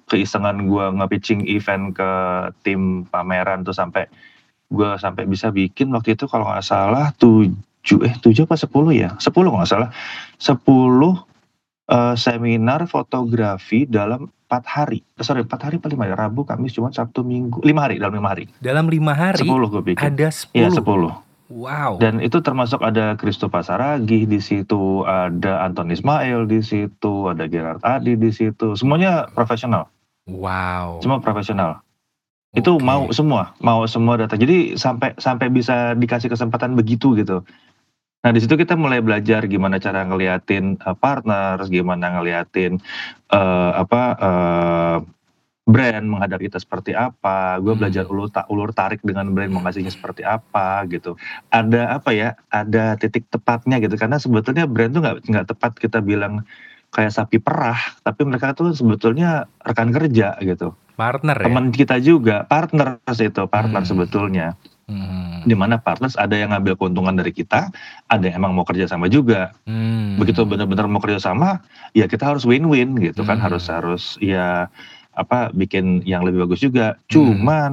keisengan 0.08 0.64
gue 0.64 0.86
nge-pitching 0.96 1.44
event 1.46 1.92
ke 1.92 2.10
tim 2.64 3.04
pameran 3.04 3.62
tuh 3.62 3.76
sampai 3.76 4.08
gue 4.72 4.90
sampai 4.96 5.28
bisa 5.28 5.52
bikin 5.52 5.92
waktu 5.92 6.16
itu 6.16 6.24
kalau 6.24 6.48
nggak 6.48 6.64
salah 6.64 7.12
tujuh 7.20 8.00
eh 8.08 8.16
tujuh 8.16 8.48
apa 8.48 8.56
sepuluh 8.56 8.96
ya? 8.96 9.12
Sepuluh 9.20 9.52
nggak 9.52 9.68
salah. 9.68 9.92
Sepuluh 10.40 11.20
Eee, 11.82 12.14
seminar 12.14 12.86
fotografi 12.86 13.90
dalam 13.90 14.30
4 14.46 14.62
hari, 14.70 15.02
eh, 15.18 15.24
sorry 15.26 15.42
4 15.42 15.66
hari 15.66 15.76
apa 15.82 15.90
5 15.90 16.06
ya? 16.06 16.14
Rabu, 16.14 16.46
Kamis, 16.46 16.78
Jumat, 16.78 16.94
Sabtu, 16.94 17.26
Minggu, 17.26 17.58
5 17.66 17.82
hari, 17.82 17.98
dalam 17.98 18.14
5 18.14 18.30
hari. 18.30 18.44
Dalam 18.62 18.86
5 18.86 19.10
hari 19.10 19.42
10 19.42 19.66
gue 19.66 19.82
bikin. 19.82 20.06
ada 20.14 20.28
Iya 20.54 20.70
10? 20.70 20.78
10. 20.78 21.10
Wow. 21.52 21.98
Dan 22.00 22.22
itu 22.22 22.38
termasuk 22.40 22.80
ada 22.80 23.18
Christo 23.18 23.50
Pasaragih 23.50 24.24
di 24.24 24.38
situ, 24.40 25.04
ada 25.04 25.66
Anton 25.66 25.90
Ismail 25.90 26.48
di 26.48 26.62
situ, 26.64 27.28
ada 27.28 27.44
Gerard 27.50 27.82
Adi 27.84 28.14
di 28.16 28.30
situ, 28.30 28.72
semuanya 28.72 29.28
profesional, 29.34 29.90
Wow. 30.30 31.02
semua 31.02 31.18
profesional. 31.18 31.82
Itu 32.54 32.78
Oke. 32.78 32.84
mau 32.84 33.10
semua, 33.10 33.52
mau 33.58 33.84
semua 33.84 34.16
datang. 34.16 34.38
Jadi 34.38 34.78
sampai 34.78 35.16
sampai 35.18 35.48
bisa 35.48 35.92
dikasih 35.98 36.30
kesempatan 36.30 36.72
begitu 36.72 37.16
gitu. 37.18 37.42
Nah 38.22 38.30
di 38.30 38.38
situ 38.38 38.54
kita 38.54 38.78
mulai 38.78 39.02
belajar 39.02 39.42
gimana 39.50 39.82
cara 39.82 40.06
ngeliatin, 40.06 40.78
eee, 40.78 40.96
partners, 41.02 41.66
gimana 41.66 42.14
ngeliatin, 42.18 42.78
eee, 43.34 43.70
apa, 43.74 44.02
eee, 44.14 44.96
brand 45.66 46.06
menghadapi 46.06 46.50
kita 46.50 46.58
seperti 46.62 46.92
apa, 46.94 47.58
gue 47.62 47.74
belajar 47.78 48.06
Hmm. 48.06 48.12
ulur 48.14 48.28
ta 48.30 48.42
ulur 48.50 48.70
tarik 48.74 49.02
dengan 49.06 49.30
brand 49.34 49.50
mau 49.54 49.62
ngasihnya 49.66 49.94
seperti 49.94 50.22
apa 50.26 50.82
gitu. 50.90 51.14
Ada 51.54 51.98
apa 52.02 52.10
ya, 52.14 52.34
ada 52.50 52.98
titik 52.98 53.26
tepatnya 53.30 53.78
gitu 53.82 53.94
karena 53.98 54.18
sebetulnya 54.18 54.66
brand 54.70 54.90
tuh 54.94 55.02
nggak 55.06 55.16
nggak 55.30 55.46
tepat 55.54 55.72
kita 55.78 55.98
bilang 56.02 56.42
kayak 56.94 57.14
sapi 57.14 57.38
perah, 57.42 57.78
tapi 58.06 58.22
mereka 58.26 58.54
tuh 58.58 58.74
sebetulnya 58.74 59.46
rekan 59.66 59.90
kerja 59.94 60.38
gitu. 60.42 60.74
Partner 60.98 61.36
ya? 61.38 61.46
Teman 61.50 61.66
kita 61.74 61.96
juga, 62.02 62.44
partners 62.46 63.18
itu, 63.22 63.42
partner 63.50 63.82
Hmm. 63.82 63.90
sebetulnya. 63.90 64.46
Mhm. 64.92 65.48
Di 65.48 65.54
mana 65.58 65.74
partners 65.80 66.14
ada 66.14 66.36
yang 66.38 66.52
ngambil 66.54 66.78
keuntungan 66.78 67.16
dari 67.16 67.32
kita, 67.34 67.72
ada 68.06 68.22
yang 68.22 68.38
emang 68.38 68.52
mau 68.54 68.62
kerja 68.62 68.86
sama 68.86 69.08
juga. 69.10 69.50
Hmm. 69.66 70.20
Begitu 70.20 70.44
benar-benar 70.46 70.86
mau 70.86 71.02
kerja 71.02 71.18
sama, 71.18 71.64
ya 71.96 72.06
kita 72.06 72.28
harus 72.28 72.46
win-win 72.46 72.94
gitu 73.00 73.26
kan, 73.26 73.40
Hmm. 73.40 73.50
harus 73.50 73.64
harus 73.66 74.02
ya 74.22 74.70
apa, 75.12 75.50
bikin 75.52 76.06
yang 76.06 76.22
lebih 76.22 76.46
bagus 76.46 76.62
juga. 76.62 76.94
Hmm. 76.94 77.08
Cuman 77.10 77.70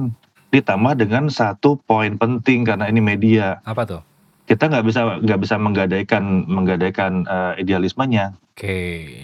ditambah 0.50 0.98
dengan 0.98 1.30
satu 1.30 1.78
poin 1.86 2.18
penting 2.18 2.66
karena 2.66 2.90
ini 2.90 2.98
media, 2.98 3.62
Apa 3.62 3.86
tuh? 3.86 4.02
Kita 4.50 4.66
nggak 4.66 4.82
bisa 4.82 5.00
nggak 5.22 5.40
bisa 5.40 5.54
menggadaikan 5.54 6.42
menggadaikan, 6.50 7.22
eee, 7.22 7.62
idealismenya. 7.62 8.34
Oke, 8.50 8.76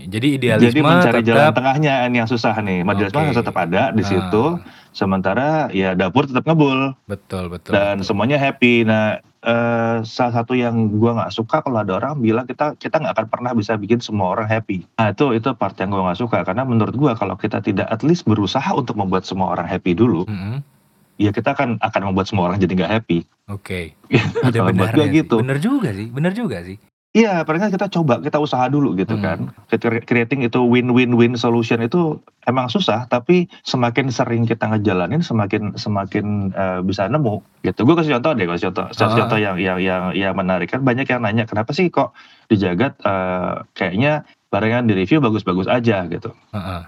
jadi 0.07 0.27
idealisme 0.39 0.71
Jadi 0.71 0.81
mencari 0.81 1.21
jalan 1.21 1.43
tetap 1.43 1.55
tengahnya 1.59 1.95
ini 2.07 2.17
yang 2.23 2.31
susah 2.31 2.55
nih, 2.57 2.87
idealisme 2.87 3.21
harus 3.21 3.37
tetap 3.37 3.57
ada 3.59 3.91
di 3.91 4.01
situ, 4.01 4.45
Ah. 4.55 4.63
sementara 4.95 5.69
ya 5.75 5.93
dapur 5.93 6.25
tetap 6.25 6.47
ngebul. 6.47 6.95
betul 7.05 7.51
betul. 7.51 7.75
dan 7.75 7.99
betul. 8.01 8.07
semuanya 8.07 8.39
happy. 8.39 8.87
Nah, 8.87 9.19
eee, 9.43 10.07
salah 10.07 10.41
satu 10.41 10.55
yang 10.55 10.95
gua 10.95 11.19
nggak 11.19 11.35
suka 11.35 11.59
kalau 11.61 11.83
ada 11.83 11.99
orang 11.99 12.17
bilang 12.17 12.47
kita 12.47 12.79
kita 12.79 12.97
nggak 12.97 13.13
akan 13.13 13.27
pernah 13.29 13.51
bisa 13.53 13.75
bikin 13.75 13.99
semua 13.99 14.31
orang 14.33 14.47
happy. 14.47 14.87
Nah, 14.95 15.11
itu 15.11 15.35
itu 15.35 15.51
part 15.53 15.75
yang 15.77 15.91
gua 15.91 16.07
nggak 16.07 16.21
suka 16.23 16.39
karena 16.47 16.63
menurut 16.63 16.95
gua 16.95 17.13
kalau 17.13 17.35
kita 17.35 17.59
tidak 17.61 17.91
at 17.91 18.01
least 18.01 18.25
berusaha 18.25 18.71
untuk 18.73 18.95
membuat 18.95 19.27
semua 19.27 19.53
orang 19.53 19.67
happy 19.67 19.93
dulu, 19.93 20.23
Mhm. 20.25 20.76
Ya 21.17 21.31
kita 21.33 21.53
akan 21.57 21.81
akan 21.81 22.01
membuat 22.13 22.27
semua 22.29 22.49
orang 22.49 22.61
jadi 22.61 22.73
nggak 22.85 22.93
happy. 22.93 23.19
Oke. 23.49 23.97
Ada 24.47 24.61
Kalau 24.61 24.73
buat 24.73 24.93
benarnya 24.93 25.07
sih. 25.09 25.17
gitu. 25.25 25.37
Bener 25.41 25.59
juga 25.59 25.89
sih, 25.93 26.09
bener 26.09 26.33
juga 26.33 26.59
sih. 26.63 26.77
Iya, 27.17 27.49
paling 27.49 27.65
nggak 27.65 27.81
kita 27.81 27.89
coba, 27.89 28.21
kita 28.21 28.37
usaha 28.37 28.69
dulu 28.69 28.93
gitu 28.93 29.17
Hmm. 29.17 29.25
kan. 29.25 29.39
Cre 29.73 30.05
creating 30.05 30.45
itu 30.45 30.61
win-win-win 30.61 31.33
solution 31.33 31.81
itu 31.81 32.21
emang 32.45 32.69
susah, 32.69 33.09
tapi 33.09 33.49
semakin 33.65 34.13
sering 34.13 34.45
kita 34.45 34.69
ngejalanin 34.69 35.25
semakin 35.25 35.73
semakin, 35.81 36.53
eee, 36.53 36.79
bisa 36.85 37.09
nemu 37.09 37.41
gitu. 37.65 37.89
Gue 37.89 37.97
kasih 37.97 38.21
contoh 38.21 38.37
deh, 38.37 38.45
kasih 38.45 38.69
contoh 38.69 38.85
Heeh. 38.93 39.17
contoh 39.17 39.39
yang 39.41 39.57
yang 39.57 39.79
yang 39.81 40.03
yang 40.13 40.35
menarik. 40.37 40.69
Kan 40.69 40.85
banyak 40.85 41.09
yang 41.09 41.25
nanya, 41.25 41.49
"Kenapa 41.49 41.73
sih 41.73 41.89
kok 41.89 42.13
di 42.53 42.61
Jagat, 42.61 43.01
eee, 43.01 43.65
kayaknya 43.73 44.13
barang 44.53 44.71
yang 44.71 44.85
di-review 44.85 45.25
bagus-bagus 45.25 45.73
aja?" 45.73 46.05
Gitu. 46.05 46.29
Heeh. 46.53 46.83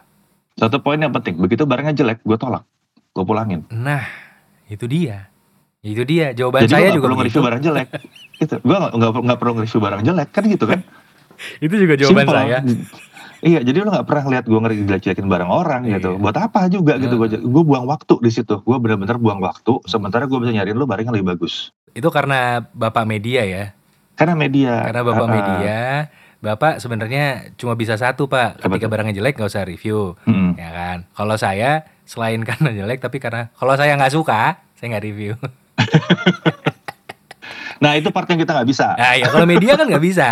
Satu 0.60 0.84
poin 0.84 1.00
yang 1.00 1.14
penting, 1.14 1.40
begitu 1.40 1.64
barangnya 1.64 1.96
jelek, 1.96 2.20
gue 2.20 2.36
tolak, 2.36 2.68
gue 3.18 3.26
pulangin. 3.26 3.60
Nah, 3.74 4.06
itu 4.70 4.86
dia. 4.86 5.26
Itu 5.82 6.06
dia 6.06 6.30
jawaban 6.30 6.66
Jadi 6.66 6.70
saya 6.70 6.82
nggak 6.86 6.94
juga 6.94 7.04
perlu 7.06 7.16
nge-review 7.18 7.42
barang 7.42 7.62
jelek, 7.66 7.88
gitu. 8.42 8.54
Gue 8.62 8.76
nggak 8.78 8.92
nggak 9.26 9.38
perlu 9.42 9.52
nge-review 9.58 9.80
barang 9.82 10.02
jelek, 10.06 10.28
kan 10.30 10.42
gitu 10.46 10.64
kan. 10.70 10.80
Itu 11.64 11.74
juga 11.78 11.94
jawaban 11.94 12.26
Simpel. 12.26 12.34
saya. 12.34 12.58
Iya, 13.38 13.62
jadi 13.62 13.86
lu 13.86 13.94
nggak 13.94 14.06
pernah 14.10 14.24
lihat 14.34 14.44
gue 14.50 14.58
ngejelek-jelekin 14.58 15.26
barang 15.30 15.46
orang 15.46 15.86
gitu. 15.86 16.10
Iya. 16.14 16.18
Buat 16.18 16.36
apa 16.42 16.66
juga 16.66 16.98
gitu 16.98 17.14
Heeh. 17.22 17.38
gue 17.38 17.46
gue 17.46 17.62
buang 17.62 17.86
waktu 17.86 18.14
di 18.18 18.30
situ. 18.34 18.58
Gue 18.66 18.76
benar-benar 18.82 19.14
buang 19.22 19.38
waktu 19.38 19.78
sementara 19.86 20.26
gue 20.26 20.38
bisa 20.42 20.50
nyariin 20.50 20.74
lu 20.74 20.90
barang 20.90 21.06
yang 21.06 21.14
lebih 21.14 21.38
bagus. 21.38 21.70
Itu 21.94 22.10
karena 22.10 22.66
Bapak 22.74 23.06
media 23.06 23.46
ya. 23.46 23.64
Karena 24.18 24.34
media. 24.34 24.82
Karena 24.82 25.02
Bapak 25.06 25.26
Heeh. 25.30 25.38
media, 25.38 25.78
Bapak 26.42 26.82
sebenarnya 26.82 27.54
cuma 27.54 27.78
bisa 27.78 27.94
satu, 27.94 28.26
Pak. 28.26 28.58
Ketika 28.58 28.86
tuh? 28.86 28.90
barangnya 28.90 29.14
jelek 29.14 29.38
nggak 29.38 29.50
usah 29.54 29.62
review, 29.62 30.18
Mm-mm. 30.26 30.58
ya 30.58 30.70
kan. 30.74 30.98
Kalau 31.14 31.38
saya 31.38 31.86
selain 32.08 32.40
karena 32.48 32.72
jelek 32.72 33.04
tapi 33.04 33.20
karena 33.20 33.52
kalau 33.52 33.76
saya 33.76 33.92
nggak 34.00 34.16
suka, 34.16 34.64
saya 34.80 34.96
nggak 34.96 35.04
review. 35.04 35.36
Nah 37.78 37.94
itu 37.94 38.08
part 38.08 38.26
yang 38.26 38.38
kita 38.38 38.52
nggak 38.52 38.68
bisa. 38.68 38.92
Nah, 38.92 39.14
ya 39.14 39.26
kalau 39.26 39.46
media 39.46 39.72
kan 39.72 39.86
nggak 39.86 40.02
bisa. 40.02 40.28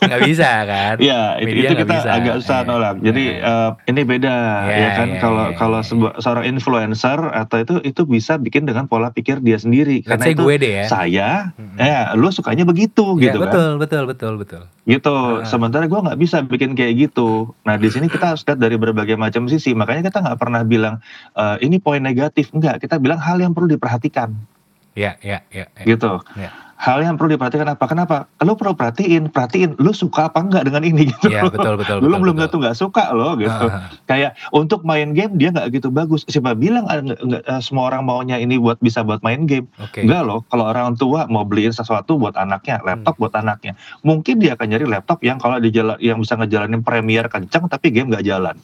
Nggak 0.00 0.20
bisa 0.24 0.50
kan. 0.64 0.94
Iya, 0.98 1.20
itu, 1.38 1.54
itu 1.60 1.74
kita 1.76 1.94
bisa. 1.96 2.08
agak 2.10 2.34
susah 2.38 2.58
Iya. 2.58 2.68
nolak. 2.68 2.96
Jadi 3.00 3.24
Iya. 3.32 3.46
eh, 3.48 3.70
ini 3.86 4.00
beda 4.02 4.34
Iya, 4.62 4.76
ya 4.76 4.88
kan 4.92 5.08
iya, 5.08 5.18
kalau 5.18 5.44
iya, 5.44 5.56
kalau 5.56 5.80
sebuah 5.80 6.12
seorang 6.18 6.44
influencer 6.46 7.18
atau 7.24 7.56
itu 7.58 7.74
itu 7.82 8.02
bisa 8.04 8.34
bikin 8.36 8.62
dengan 8.62 8.84
pola 8.84 9.08
pikir 9.08 9.38
dia 9.38 9.56
sendiri 9.56 10.02
karena 10.02 10.26
itu 10.28 10.42
gue 10.42 10.56
deh 10.56 10.72
ya. 10.74 10.84
saya 10.84 11.30
Mm-mm. 11.54 11.76
ya 11.76 12.12
lu 12.12 12.28
sukanya 12.28 12.62
begitu 12.62 13.14
Iya, 13.14 13.22
gitu 13.24 13.38
kan. 13.38 13.44
betul, 13.46 13.70
betul, 13.76 14.02
betul, 14.04 14.32
betul. 14.36 14.62
gitu 14.84 15.14
Ah. 15.38 15.44
sementara 15.44 15.86
gua 15.86 16.02
nggak 16.02 16.18
bisa 16.18 16.42
bikin 16.42 16.72
kayak 16.72 16.98
gitu 17.00 17.54
nah 17.60 17.74
di 17.74 17.86
sini 17.86 18.06
kita 18.06 18.34
harus 18.34 18.42
lihat 18.42 18.58
dari 18.58 18.74
berbagai 18.74 19.14
macam 19.14 19.46
sisi 19.46 19.72
makanya 19.72 20.02
kita 20.04 20.18
nggak 20.20 20.34
pernah 20.36 20.62
bilang 20.62 20.98
"Eh, 21.32 21.56
ini 21.62 21.78
poin 21.78 21.98
negatif 21.98 22.50
enggak 22.50 22.78
kita 22.78 22.98
bilang 22.98 23.16
hal 23.16 23.38
yang 23.38 23.50
perlu 23.50 23.70
diperhatikan 23.70 24.34
Ya, 24.92 25.16
ya, 25.18 25.40
ya. 25.48 25.70
ya. 25.72 25.84
gitu 25.86 26.20
Ya. 26.34 26.50
Hal 26.82 26.98
yang 26.98 27.14
perlu 27.14 27.30
diperhatikan 27.32 27.68
apa 27.68 27.84
kenapa 27.86 28.16
lu 28.38 28.52
perlu 28.52 28.74
perhatiin 28.74 29.30
perhatiin 29.30 29.78
lu 29.78 29.94
suka 29.94 30.26
apa 30.26 30.42
enggak 30.42 30.66
dengan 30.66 30.82
ini 30.82 31.06
gitu 31.06 31.30
Iya, 31.30 31.46
betul, 31.46 31.78
betul, 31.78 31.96
lu 31.96 32.10
betul. 32.10 32.18
belum 32.20 32.34
tentu 32.36 32.56
nggak 32.58 32.74
suka 32.74 33.04
loh 33.12 33.38
gitu 33.38 33.54
Ah, 33.64 33.78
ah. 33.78 33.82
kayak 34.04 34.34
untuk 34.50 34.82
main 34.82 35.10
game 35.10 35.30
dia 35.32 35.48
nggak 35.48 35.70
gitu 35.72 35.88
bagus 35.88 36.26
siapa 36.26 36.52
bilang 36.52 36.84
ah, 36.84 36.98
nggak- 36.98 37.22
nggak, 37.22 37.42
eh, 37.44 37.60
semua 37.60 37.86
orang 37.86 38.02
maunya 38.02 38.34
ini 38.36 38.58
buat 38.58 38.76
bisa 38.78 39.00
buat 39.00 39.22
main 39.22 39.46
game 39.46 39.70
Oke. 39.78 40.02
Enggak 40.02 40.22
loh, 40.22 40.42
kalau 40.44 40.66
orang 40.66 40.92
tua 40.92 41.24
mau 41.26 41.42
beliin 41.42 41.70
sesuatu 41.70 42.16
buat 42.16 42.34
anaknya, 42.34 42.82
laptop 42.82 43.14
Hmm. 43.14 43.22
buat 43.22 43.34
anaknya, 43.36 43.72
mungkin 44.02 44.34
dia 44.36 44.52
akan 44.52 44.66
nyari 44.68 44.86
laptop 44.86 45.22
yang 45.22 45.38
kalau 45.38 45.56
dijala, 45.56 45.94
yang 45.98 46.18
bisa 46.18 46.34
ngejalanin 46.34 46.82
Premiere 46.82 47.28
kencang 47.28 47.68
tapi 47.68 47.88
game 47.88 48.10
nggak 48.10 48.24
jalan. 48.24 48.58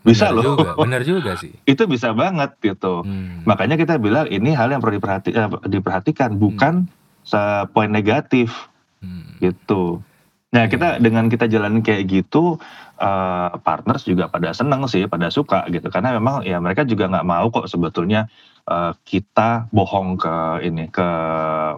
Bisa 0.00 0.30
Bener 0.30 0.36
loh, 0.38 0.44
juga, 0.54 0.70
bener 0.78 1.02
juga 1.02 1.32
sih. 1.34 1.50
itu 1.66 1.82
bisa 1.84 2.14
banget 2.14 2.54
gitu. 2.60 3.02
Hmm. 3.02 3.42
Makanya 3.42 3.74
kita 3.74 3.98
bilang 3.98 4.24
ini 4.26 4.50
hal 4.50 4.70
yang 4.70 4.80
perlu 4.80 4.96
diperhati, 4.96 5.30
eh, 5.30 5.48
diperhatikan, 5.68 6.32
bukan 6.32 6.86
sepoin 7.26 7.90
negatif 7.90 8.54
Hmm. 8.96 9.36
gitu. 9.38 10.00
Nah 10.48 10.64
Iya, 10.64 10.72
kita 10.72 10.88
dengan 10.98 11.26
kita 11.26 11.44
jalanin 11.44 11.82
kayak 11.82 12.06
gitu, 12.06 12.56
eh, 12.96 13.50
partners 13.60 14.02
juga 14.02 14.26
pada 14.26 14.50
seneng 14.50 14.86
sih, 14.86 15.04
pada 15.04 15.28
suka 15.28 15.66
gitu. 15.68 15.90
Karena 15.90 16.14
memang 16.14 16.40
ya 16.40 16.56
mereka 16.56 16.80
juga 16.82 17.04
nggak 17.06 17.26
mau 17.26 17.50
kok 17.50 17.66
sebetulnya 17.66 18.30
eh, 18.64 18.92
kita 19.04 19.68
bohong 19.68 20.16
ke 20.16 20.34
ini 20.64 20.88
ke 20.88 21.08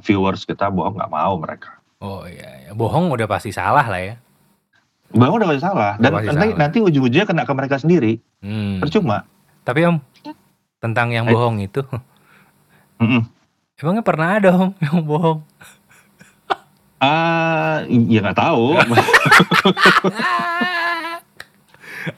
viewers 0.01 0.45
kita 0.45 0.69
bohong 0.69 0.95
nggak 0.95 1.11
mau 1.11 1.35
mereka. 1.37 1.81
Oh 1.99 2.23
iya, 2.23 2.63
iya. 2.63 2.71
bohong 2.73 3.11
udah 3.11 3.27
pasti 3.27 3.51
salah 3.51 3.83
lah 3.83 3.99
ya. 3.99 4.15
Bohong 5.11 5.37
udah 5.37 5.49
pasti 5.49 5.65
salah 5.65 5.93
dan 5.97 6.11
pasti 6.15 6.29
nanti 6.31 6.47
salah. 6.47 6.61
nanti 6.61 6.79
ujung-ujungnya 6.79 7.27
kena 7.27 7.43
ke 7.43 7.53
mereka 7.53 7.77
sendiri. 7.77 8.21
Hmm. 8.41 8.79
Percuma. 8.79 9.25
Tapi 9.65 9.85
om, 9.85 9.97
tentang 10.79 11.11
yang 11.11 11.27
Eh. 11.27 11.35
bohong 11.35 11.59
itu, 11.59 11.83
Mm-mm. 13.03 13.27
Emangnya 13.79 14.03
pernah 14.03 14.29
ada 14.39 14.51
om 14.67 14.71
yang 14.83 15.01
bohong? 15.03 15.41
Ah, 16.99 17.87
ya 17.87 18.19
nggak 18.19 18.35
tahu. 18.35 18.75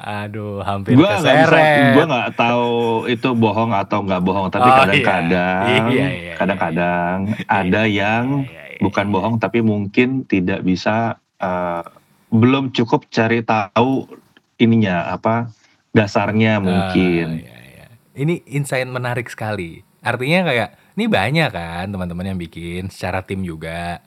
Aduh, 0.01 0.63
hampir 0.63 0.95
gua 0.95 1.19
bisa, 1.19 1.35
keseret. 1.45 1.93
gua 1.99 2.05
nggak 2.07 2.31
tahu 2.39 2.71
itu 3.11 3.29
bohong 3.35 3.73
atau 3.75 3.99
nggak 4.01 4.23
bohong. 4.23 4.47
Tapi 4.49 4.63
Oh, 4.63 4.71
iya. 4.71 4.79
kadang-kadang, 4.81 5.65
Iya, 5.67 5.83
iya, 5.91 6.07
iya, 6.09 6.35
kadang-kadang 6.39 7.17
ada 7.45 7.83
yang 7.85 8.25
Iya, 8.47 8.65
iya, 8.77 8.81
bukan 8.81 9.07
iya. 9.09 9.13
bohong 9.13 9.35
tapi 9.37 9.59
mungkin 9.61 10.25
tidak 10.25 10.63
bisa 10.63 11.19
eh, 11.37 11.83
belum 12.31 12.71
cukup 12.71 13.11
cari 13.11 13.43
tahu 13.43 14.07
ininya 14.57 15.11
apa 15.11 15.51
dasarnya 15.91 16.63
mungkin. 16.63 17.43
Ah, 17.43 17.51
iya, 17.51 17.59
iya. 17.67 17.87
Ini 18.15 18.35
insight 18.47 18.87
menarik 18.87 19.27
sekali. 19.27 19.83
Artinya 20.01 20.47
kayak 20.47 20.69
ini 21.01 21.09
banyak 21.09 21.49
kan 21.49 21.89
teman-teman 21.89 22.37
yang 22.37 22.39
bikin 22.39 22.93
secara 22.93 23.25
tim 23.25 23.41
juga. 23.41 24.05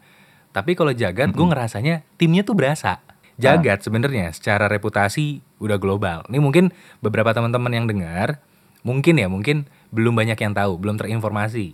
Tapi 0.54 0.78
kalau 0.78 0.94
jagat 0.94 1.34
gue 1.34 1.42
Mm-mm. 1.42 1.50
ngerasanya 1.50 2.06
timnya 2.22 2.46
tuh 2.46 2.54
berasa. 2.54 3.02
Jagat 3.42 3.82
sebenarnya 3.82 4.30
secara 4.30 4.70
reputasi 4.70 5.42
udah 5.58 5.82
global. 5.82 6.22
Ini 6.30 6.38
mungkin 6.38 6.70
beberapa 7.02 7.34
teman-teman 7.34 7.74
yang 7.74 7.90
dengar 7.90 8.38
mungkin 8.86 9.18
ya 9.18 9.26
mungkin 9.26 9.66
belum 9.90 10.14
banyak 10.14 10.38
yang 10.38 10.54
tahu, 10.54 10.78
belum 10.78 11.02
terinformasi. 11.02 11.74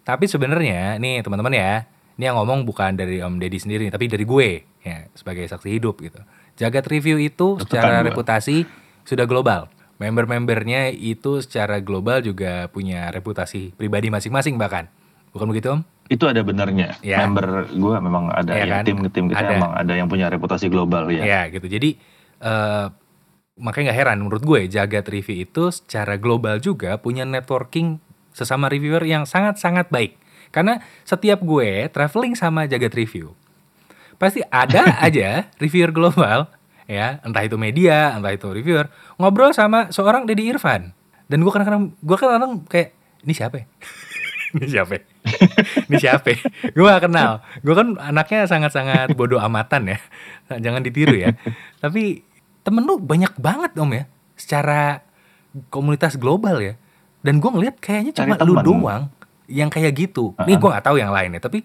Tapi 0.00 0.24
sebenarnya 0.24 0.96
nih 0.96 1.20
teman-teman 1.20 1.52
ya, 1.52 1.84
ini 2.16 2.24
yang 2.24 2.40
ngomong 2.40 2.64
bukan 2.64 2.96
dari 2.96 3.20
Om 3.20 3.36
Deddy 3.36 3.60
sendiri, 3.60 3.92
tapi 3.92 4.08
dari 4.08 4.24
gue 4.24 4.64
ya 4.80 5.04
sebagai 5.12 5.44
saksi 5.44 5.68
hidup 5.68 6.00
gitu. 6.00 6.24
Jagat 6.56 6.88
Review 6.88 7.20
itu 7.20 7.60
secara 7.60 8.00
gua. 8.00 8.08
reputasi 8.08 8.64
sudah 9.04 9.28
global. 9.28 9.68
Member-membernya 10.04 10.92
itu 10.92 11.40
secara 11.40 11.80
global 11.80 12.20
juga 12.20 12.68
punya 12.68 13.08
reputasi 13.08 13.72
pribadi 13.72 14.12
masing-masing 14.12 14.60
bahkan. 14.60 14.92
Bukan 15.32 15.48
begitu 15.48 15.72
Om? 15.72 15.80
Itu 16.12 16.28
ada 16.28 16.44
benernya. 16.44 17.00
Ya. 17.00 17.24
Member 17.24 17.72
gue 17.72 17.96
memang 17.98 18.28
ada 18.28 18.52
Iya 18.52 18.64
ya 18.68 18.74
kan? 18.76 18.84
tim 18.84 18.98
tim 19.08 19.24
kita 19.32 19.40
Ada. 19.40 19.56
emang 19.56 19.72
ada 19.72 19.92
yang 19.96 20.06
punya 20.06 20.28
reputasi 20.28 20.68
global 20.68 21.08
ya. 21.08 21.24
Ya 21.24 21.40
gitu. 21.48 21.64
Jadi 21.64 21.96
eh, 22.44 22.86
makanya 23.56 23.90
nggak 23.90 23.98
heran 23.98 24.18
menurut 24.20 24.42
gue 24.44 24.60
Jagat 24.68 25.08
Review 25.08 25.48
itu 25.48 25.72
secara 25.72 26.20
global 26.20 26.60
juga 26.60 27.00
punya 27.00 27.24
networking 27.24 27.98
sesama 28.36 28.68
reviewer 28.68 29.02
yang 29.02 29.24
sangat-sangat 29.24 29.88
baik. 29.88 30.20
Karena 30.52 30.78
setiap 31.02 31.42
gue 31.42 31.88
traveling 31.90 32.36
sama 32.38 32.68
Jagat 32.68 32.94
Review 32.94 33.34
pasti 34.16 34.40
ada 34.50 34.94
aja 35.06 35.50
reviewer 35.58 35.90
global 35.90 36.46
ya 36.84 37.20
entah 37.24 37.42
itu 37.44 37.56
media 37.56 38.12
entah 38.12 38.32
itu 38.32 38.48
reviewer 38.52 38.92
ngobrol 39.16 39.52
sama 39.56 39.88
seorang 39.88 40.28
Deddy 40.28 40.52
Irfan. 40.52 40.92
Dan 41.24 41.40
gue 41.40 41.52
kadang-kadang 41.52 41.96
gue 41.96 42.16
kadang-kadang 42.16 42.52
kayak 42.68 42.88
ini 43.24 43.32
siapa 43.32 43.56
ya? 43.56 43.66
ini 44.54 44.66
siapa 44.68 44.92
ya? 44.92 45.02
ini 45.88 45.96
siapa 45.96 46.26
ya? 46.30 46.38
gue 46.70 46.84
gak 46.84 47.04
kenal. 47.08 47.40
Gue 47.64 47.74
kan 47.74 47.96
anaknya 47.96 48.44
sangat-sangat 48.44 49.16
bodoh 49.16 49.40
amatan 49.40 49.96
ya. 49.96 49.98
Jangan 50.60 50.84
ditiru 50.84 51.16
ya. 51.16 51.32
Tapi 51.80 52.20
temen 52.64 52.84
lu 52.84 53.00
banyak 53.00 53.36
banget 53.40 53.76
om 53.80 53.92
ya 53.92 54.04
secara 54.36 55.00
komunitas 55.72 56.20
global 56.20 56.60
ya. 56.60 56.76
Dan 57.24 57.40
gue 57.40 57.50
ngeliat 57.50 57.80
kayaknya 57.80 58.12
cuma 58.12 58.36
lu 58.44 58.54
doang 58.60 59.08
yang 59.48 59.72
kayak 59.72 59.96
gitu. 59.96 60.36
Nih 60.44 60.60
gue 60.60 60.68
gak 60.68 60.84
tahu 60.84 61.00
yang 61.00 61.10
lain 61.10 61.34
ya 61.34 61.40
tapi 61.40 61.64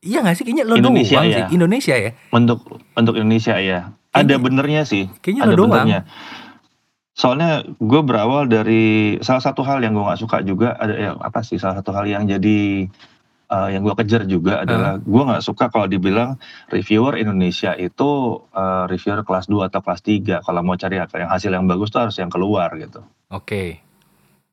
iya 0.00 0.24
gak 0.24 0.40
sih? 0.40 0.44
Kayaknya 0.48 0.64
lu 0.64 0.74
Indonesia 0.80 1.16
doang 1.20 1.28
ya. 1.28 1.36
sih 1.36 1.44
Indonesia 1.52 1.94
ya. 1.94 2.10
Untuk 2.32 2.58
untuk 2.96 3.14
Indonesia 3.20 3.54
ya. 3.60 3.92
Ada 4.10 4.36
benernya 4.42 4.82
sih. 4.82 5.06
kayaknya 5.22 5.42
ada 5.46 5.54
doang. 5.54 5.70
benernya. 5.70 6.00
Soalnya 7.14 7.62
gue 7.78 8.00
berawal 8.00 8.48
dari 8.48 9.18
salah 9.20 9.44
satu 9.44 9.60
hal 9.62 9.84
yang 9.84 9.92
gue 9.92 10.04
nggak 10.06 10.20
suka 10.20 10.36
juga 10.40 10.72
ada 10.78 10.94
ya, 10.96 11.10
apa 11.20 11.44
sih 11.44 11.60
salah 11.60 11.82
satu 11.82 11.92
hal 11.92 12.08
yang 12.08 12.24
jadi 12.24 12.88
eh, 13.50 13.68
yang 13.76 13.82
gue 13.84 13.94
kejar 13.98 14.24
juga 14.24 14.64
adalah 14.64 14.96
gue 14.96 15.22
nggak 15.28 15.44
suka 15.44 15.68
kalau 15.68 15.84
dibilang 15.90 16.40
reviewer 16.72 17.20
Indonesia 17.20 17.76
itu 17.76 18.40
eh, 18.56 18.84
reviewer 18.88 19.20
kelas 19.26 19.52
2 19.52 19.68
atau 19.68 19.80
kelas 19.84 20.00
3 20.00 20.46
kalau 20.46 20.60
mau 20.64 20.80
cari 20.80 20.96
yang 20.96 21.30
hasil 21.30 21.50
yang 21.52 21.68
bagus 21.68 21.92
tuh 21.92 22.08
harus 22.08 22.16
yang 22.16 22.32
keluar 22.32 22.72
gitu 22.78 23.04
oke 23.28 23.89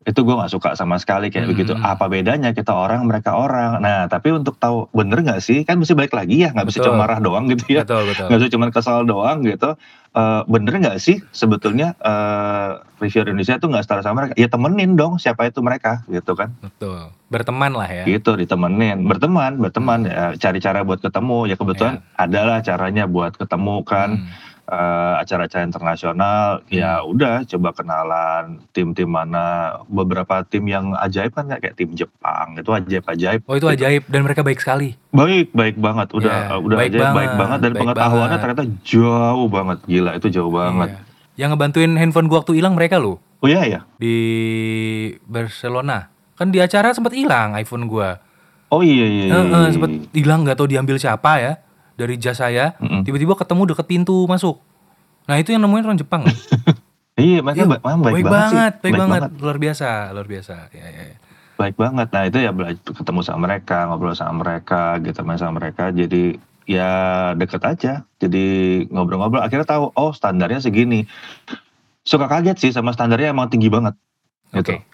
itu 0.07 0.23
gue 0.23 0.35
nggak 0.39 0.51
suka 0.55 0.69
sama 0.71 0.95
sekali 0.95 1.27
kayak 1.27 1.45
Hmm. 1.45 1.51
begitu. 1.51 1.71
Apa 1.75 2.07
bedanya 2.07 2.55
kita 2.55 2.71
orang 2.71 3.03
mereka 3.03 3.35
orang? 3.35 3.83
Nah 3.83 4.07
tapi 4.07 4.31
untuk 4.31 4.55
tahu 4.55 4.87
bener 4.95 5.19
nggak 5.19 5.43
sih? 5.43 5.67
Kan 5.67 5.83
mesti 5.83 5.91
balik 5.91 6.15
lagi 6.15 6.47
ya 6.47 6.55
nggak 6.55 6.63
bisa 6.63 6.79
cuma 6.79 7.03
marah 7.03 7.19
doang 7.19 7.51
gitu 7.51 7.75
ya. 7.75 7.83
Betul 7.83 8.07
betul. 8.07 8.31
Nggak 8.31 8.39
bisa 8.39 8.49
cuma 8.55 8.65
kesal 8.71 9.03
doang 9.03 9.43
gitu. 9.43 9.75
Eh, 10.17 10.41
bener 10.47 10.73
nggak 10.79 10.97
sih 10.97 11.19
sebetulnya 11.29 11.91
eh 11.99 12.79
reviewer 12.97 13.29
Indonesia 13.29 13.59
itu 13.59 13.67
nggak 13.67 13.83
setara 13.83 14.01
sama 14.01 14.25
mereka? 14.25 14.33
Ya 14.39 14.47
temenin 14.47 14.95
dong 14.95 15.19
siapa 15.19 15.45
itu 15.45 15.59
mereka 15.59 16.07
gitu 16.07 16.33
kan. 16.33 16.55
Betul. 16.63 17.11
Berteman 17.27 17.75
lah 17.75 17.91
ya. 17.91 18.07
Gitu 18.07 18.39
ditemenin. 18.39 19.03
Berteman 19.03 19.59
berteman. 19.59 20.07
Ya 20.07 20.31
cari 20.39 20.63
cara 20.63 20.87
buat 20.87 21.03
ketemu. 21.03 21.51
Ya 21.51 21.59
kebetulan 21.59 21.99
adalah 22.15 22.63
caranya 22.63 23.05
buat 23.05 23.35
ketemu 23.35 23.83
kan. 23.83 24.23
Hmm. 24.23 24.46
Eh, 24.67 25.13
acara-acara 25.23 25.63
internasional 25.63 26.61
ya 26.67 26.99
udah 27.01 27.47
coba 27.47 27.71
kenalan 27.71 28.59
tim-tim 28.75 29.07
mana 29.07 29.79
beberapa 29.87 30.43
tim 30.43 30.67
yang 30.67 30.91
ajaib 30.99 31.31
kan 31.31 31.47
kayak 31.47 31.75
tim 31.79 31.95
Jepang 31.95 32.59
itu 32.59 32.67
ajaib-ajaib 32.67 33.41
oh 33.47 33.55
itu 33.55 33.67
ajaib 33.67 34.03
dan 34.11 34.21
mereka 34.27 34.43
baik 34.43 34.59
sekali. 34.59 34.99
Baik 35.15 35.55
baik 35.55 35.79
banget 35.79 36.07
udah 36.13 36.35
Ya, 36.37 36.53
uh, 36.53 36.59
udah 36.59 36.77
baik 36.77 36.91
ajaib 36.93 37.01
baik 37.01 37.15
banget, 37.15 37.39
banget 37.39 37.59
dan 37.59 37.71
baik 37.71 37.79
pengetahuannya 37.81 38.27
banget. 38.27 38.41
ternyata 38.43 38.63
jauh 38.83 39.47
banget 39.47 39.77
gila 39.87 40.11
itu 40.19 40.27
jauh 40.29 40.51
banget. 40.51 40.89
Iya. 40.91 41.01
yang 41.37 41.53
ngebantuin 41.53 41.93
handphone 42.01 42.27
gua 42.27 42.41
waktu 42.41 42.57
hilang 42.57 42.73
mereka 42.73 42.97
loh. 42.97 43.21
Oh 43.39 43.47
iya 43.47 43.61
ya 43.63 43.79
di 44.01 44.17
Barcelona. 45.29 46.09
Kan 46.37 46.53
di 46.53 46.61
acara 46.61 46.93
sempat 46.93 47.13
hilang 47.17 47.57
iPhone 47.57 47.85
gua. 47.89 48.17
Oh 48.67 48.83
iya 48.83 49.05
iya, 49.07 49.25
iya, 49.31 49.37
eh, 49.37 49.45
iya. 49.47 49.69
sempet 49.71 50.11
hilang 50.11 50.43
nggak 50.43 50.59
tahu 50.59 50.67
diambil 50.67 50.99
siapa 50.99 51.39
ya 51.39 51.53
dari 51.97 52.15
jas 52.21 52.37
saya 52.37 52.77
Mm-mm. 52.77 53.01
tiba-tiba 53.01 53.33
ketemu 53.33 53.73
deket 53.73 53.85
pintu 53.89 54.29
masuk. 54.29 54.61
Nah 55.25 55.41
itu 55.41 55.51
yang 55.51 55.65
nemuin 55.65 55.83
orang 55.83 55.99
Jepang. 55.99 56.23
Iya 57.17 57.41
mereka 57.41 57.65
memang 57.65 57.81
baik, 57.81 58.13
baik 58.13 58.25
banget, 58.29 58.45
sih. 58.45 58.53
banget 58.53 58.73
baik 58.77 58.93
banget. 58.93 59.21
luar 59.41 59.57
biasa 59.57 59.89
luar 60.13 60.27
biasa. 60.29 60.69
Ya, 60.69 60.85
ya, 60.85 61.03
ya. 61.09 61.17
baik 61.57 61.73
banget. 61.73 62.07
Nah 62.13 62.23
itu 62.29 62.37
ya 62.37 62.51
belajar 62.53 62.77
ketemu 62.77 63.19
sama 63.25 63.39
mereka 63.49 63.89
ngobrol 63.89 64.13
sama 64.13 64.45
mereka 64.45 65.01
gitu 65.01 65.25
main 65.25 65.41
sama 65.41 65.57
mereka. 65.57 65.89
Jadi 65.89 66.37
ya 66.69 66.93
deket 67.33 67.65
aja. 67.65 68.05
Jadi 68.21 68.45
ngobrol-ngobrol. 68.93 69.41
Akhirnya 69.41 69.65
tahu 69.65 69.89
oh 69.97 70.13
standarnya 70.13 70.61
segini. 70.61 71.09
Suka 72.05 72.29
kaget 72.29 72.61
sih 72.61 72.69
sama 72.69 72.93
standarnya 72.93 73.33
emang 73.33 73.49
tinggi 73.49 73.73
banget. 73.73 73.97
Gitu. 74.53 74.77
Oke. 74.77 74.85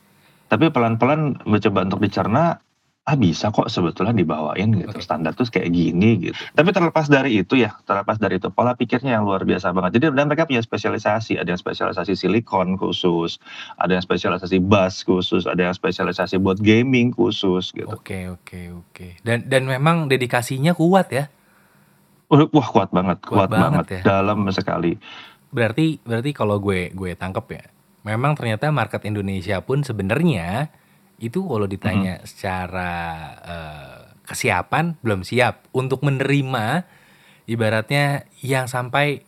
tapi 0.47 0.69
pelan-pelan 0.69 1.43
mencoba 1.49 1.81
untuk 1.89 1.99
dicerna 1.99 2.61
ah 3.03 3.19
bisa 3.19 3.51
kok 3.51 3.67
sebetulnya 3.67 4.15
dibawain 4.15 4.79
gitu 4.79 4.95
Oke. 4.95 5.03
standar 5.03 5.35
tuh 5.35 5.43
kayak 5.51 5.75
gini 5.75 6.31
gitu 6.31 6.39
tapi 6.55 6.71
terlepas 6.71 7.11
dari 7.11 7.43
itu 7.43 7.59
ya 7.59 7.75
terlepas 7.83 8.15
dari 8.15 8.39
itu 8.39 8.47
pola 8.47 8.79
pikirnya 8.79 9.19
yang 9.19 9.27
luar 9.27 9.43
biasa 9.43 9.75
banget 9.75 9.99
jadi 9.99 10.15
dan 10.15 10.31
mereka 10.31 10.47
punya 10.47 10.63
spesialisasi 10.63 11.35
ada 11.35 11.51
yang 11.51 11.59
spesialisasi 11.59 12.15
silikon 12.15 12.79
khusus 12.79 13.43
ada 13.75 13.99
yang 13.99 14.03
spesialisasi 14.07 14.63
bass 14.63 15.03
khusus 15.03 15.43
ada 15.43 15.67
yang 15.67 15.75
spesialisasi 15.75 16.39
buat 16.39 16.63
gaming 16.63 17.11
khusus 17.11 17.75
gitu 17.75 17.91
Oke 17.91 18.27
oke 18.31 18.59
oke. 18.83 19.07
Dan 19.23 19.47
dan 19.47 19.63
memang 19.67 20.11
dedikasinya 20.11 20.75
kuat 20.75 21.07
ya. 21.11 21.27
Wah 22.31 22.67
kuat 22.67 22.89
banget 22.89 23.19
Kuat 23.23 23.47
kuat, 23.47 23.49
banget 23.51 23.85
banget, 23.87 23.99
ya. 23.99 24.01
dalam 24.03 24.47
sekali 24.49 24.97
Berarti 25.53 26.01
berarti 26.01 26.31
kalau 26.33 26.57
gue 26.57 26.89
gue 26.91 27.11
tangkep 27.13 27.45
ya. 27.53 27.63
Memang 28.03 28.33
ternyata 28.35 28.73
market 28.73 29.05
Indonesia 29.05 29.61
pun 29.63 29.85
sebenarnya 29.85 30.73
itu 31.23 31.39
kalau 31.41 31.63
ditanya 31.65 32.19
Mm-hmm. 32.19 32.27
secara 32.27 32.91
eh, 33.41 33.95
kesiapan 34.23 34.99
belum 34.99 35.23
siap 35.23 35.71
untuk 35.71 35.99
menerima 36.01 36.83
ibaratnya 37.45 38.23
yang 38.39 38.65
sampai 38.65 39.23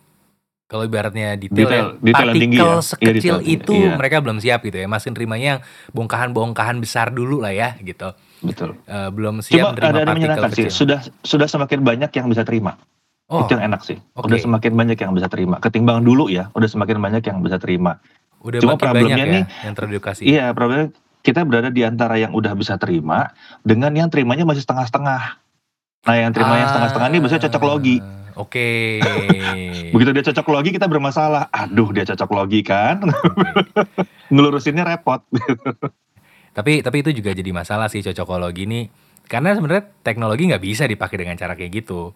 kalau 0.66 0.82
ibaratnya 0.82 1.38
detail, 1.38 1.62
Detail- 1.62 1.90
ya, 1.94 2.02
detail 2.02 2.26
partikel 2.26 2.58
ya. 2.58 2.66
Iya, 2.66 2.82
sekecil 2.82 3.14
detail 3.14 3.38
tinggi, 3.38 3.54
itu 3.54 3.74
iya. 3.78 3.94
mereka 3.94 4.16
belum 4.18 4.38
siap 4.40 4.60
gitu 4.60 4.76
ya. 4.76 4.86
Masih 4.86 5.14
nerimanya 5.14 5.46
yang 5.46 5.60
bongkahan-bongkahan 5.92 6.76
besar 6.76 7.06
dulu 7.08 7.38
lah 7.38 7.54
ya 7.54 7.78
gitu. 7.80 8.10
betul 8.36 8.74
Eh, 8.84 9.08
belum 9.08 9.40
siap 9.40 9.56
cuma 9.56 9.68
menerima 9.72 9.86
ada 9.86 9.96
partikel 9.96 10.12
menyenangkan 10.12 10.50
sih 10.50 10.64
kecil. 10.66 10.74
sudah 10.74 11.00
sudah 11.22 11.46
semakin 11.46 11.80
banyak 11.82 12.10
yang 12.12 12.26
bisa 12.26 12.42
terima 12.42 12.76
Oh, 13.26 13.42
itu 13.42 13.54
yang 13.54 13.64
enak 13.64 13.80
sih 13.82 13.98
Oke. 14.12 14.28
udah 14.28 14.38
semakin 14.38 14.72
banyak 14.72 14.98
yang 14.98 15.10
bisa 15.10 15.26
terima 15.26 15.56
ketimbang 15.58 15.98
dulu 16.00 16.28
ya 16.28 16.46
udah 16.52 16.68
semakin 16.68 17.00
banyak 17.00 17.22
yang 17.24 17.40
bisa 17.40 17.56
terima 17.56 17.98
udah 18.38 18.60
cuma 18.60 18.76
problemnya 18.76 19.16
banyak 19.16 19.26
ya 19.26 19.34
nih, 19.34 19.44
yang 19.62 19.74
teredukasi. 19.74 20.22
Iya, 20.22 20.44
problemnya 20.52 20.94
kita 21.26 21.42
berada 21.42 21.74
di 21.74 21.82
antara 21.82 22.14
yang 22.14 22.30
udah 22.30 22.54
bisa 22.54 22.78
terima 22.78 23.34
dengan 23.66 23.90
yang 23.90 24.06
terimanya 24.06 24.46
masih 24.46 24.62
setengah-setengah. 24.62 25.42
Nah, 26.06 26.14
yang 26.14 26.30
terima 26.30 26.54
yang 26.54 26.70
setengah-setengah 26.70 27.08
ini 27.10 27.18
biasanya 27.18 27.42
cocok 27.50 27.64
logi. 27.66 27.96
Ah, 27.98 28.38
Oke. 28.38 29.02
Begitu 29.92 30.10
dia 30.14 30.24
cocok 30.30 30.46
logi 30.54 30.70
kita 30.70 30.86
bermasalah. 30.86 31.50
Aduh, 31.50 31.90
dia 31.90 32.06
cocok 32.06 32.30
logi 32.30 32.62
kan. 32.62 33.02
Oke. 33.10 33.50
Ngelurusinnya 34.32 34.86
repot. 34.86 35.26
tapi 36.56 36.80
tapi 36.80 37.04
itu 37.04 37.10
juga 37.10 37.36
jadi 37.36 37.50
masalah 37.52 37.90
sih 37.90 38.00
cocokologi 38.00 38.64
ini 38.64 38.88
karena 39.28 39.52
sebenarnya 39.52 39.92
teknologi 40.00 40.48
nggak 40.48 40.62
bisa 40.62 40.86
dipakai 40.86 41.26
dengan 41.26 41.34
cara 41.34 41.58
kayak 41.58 41.82
gitu. 41.82 42.14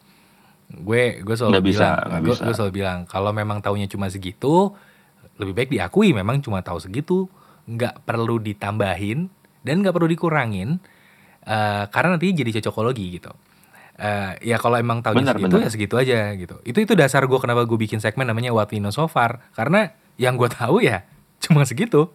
Gue 0.71 1.19
gue 1.19 1.35
selalu 1.35 1.75
bisa, 1.75 1.99
bilang, 1.99 2.23
gue, 2.23 2.31
bisa. 2.31 2.43
gue 2.47 2.55
selalu 2.55 2.73
bilang 2.79 2.99
kalau 3.11 3.35
memang 3.35 3.59
taunya 3.59 3.91
cuma 3.91 4.07
segitu, 4.07 4.71
lebih 5.35 5.53
baik 5.59 5.71
diakui 5.75 6.15
memang 6.15 6.39
cuma 6.39 6.63
tahu 6.63 6.79
segitu, 6.79 7.27
nggak 7.67 8.07
perlu 8.09 8.41
ditambahin 8.41 9.29
dan 9.61 9.75
nggak 9.85 9.93
perlu 9.93 10.09
dikurangin 10.09 10.81
eh, 11.45 11.85
karena 11.89 12.17
nanti 12.17 12.33
jadi 12.33 12.61
cocokologi 12.61 13.21
gitu. 13.21 13.33
Eh, 14.01 14.33
ya 14.49 14.57
kalau 14.57 14.81
emang 14.81 15.05
tahu 15.05 15.21
segitu 15.21 15.45
benar. 15.45 15.61
ya 15.61 15.69
segitu 15.69 15.95
aja 16.01 16.33
gitu. 16.33 16.57
Itu 16.65 16.79
itu 16.81 16.93
dasar 16.97 17.29
gue 17.29 17.37
kenapa 17.37 17.69
gue 17.69 17.77
bikin 17.77 18.01
segmen 18.01 18.25
namanya 18.25 18.49
What 18.49 18.73
We 18.73 18.81
Know 18.81 18.89
So 18.89 19.05
Far 19.13 19.45
karena 19.53 19.93
yang 20.17 20.41
gue 20.41 20.49
tahu 20.49 20.81
ya 20.81 21.05
cuma 21.45 21.69
segitu 21.69 22.09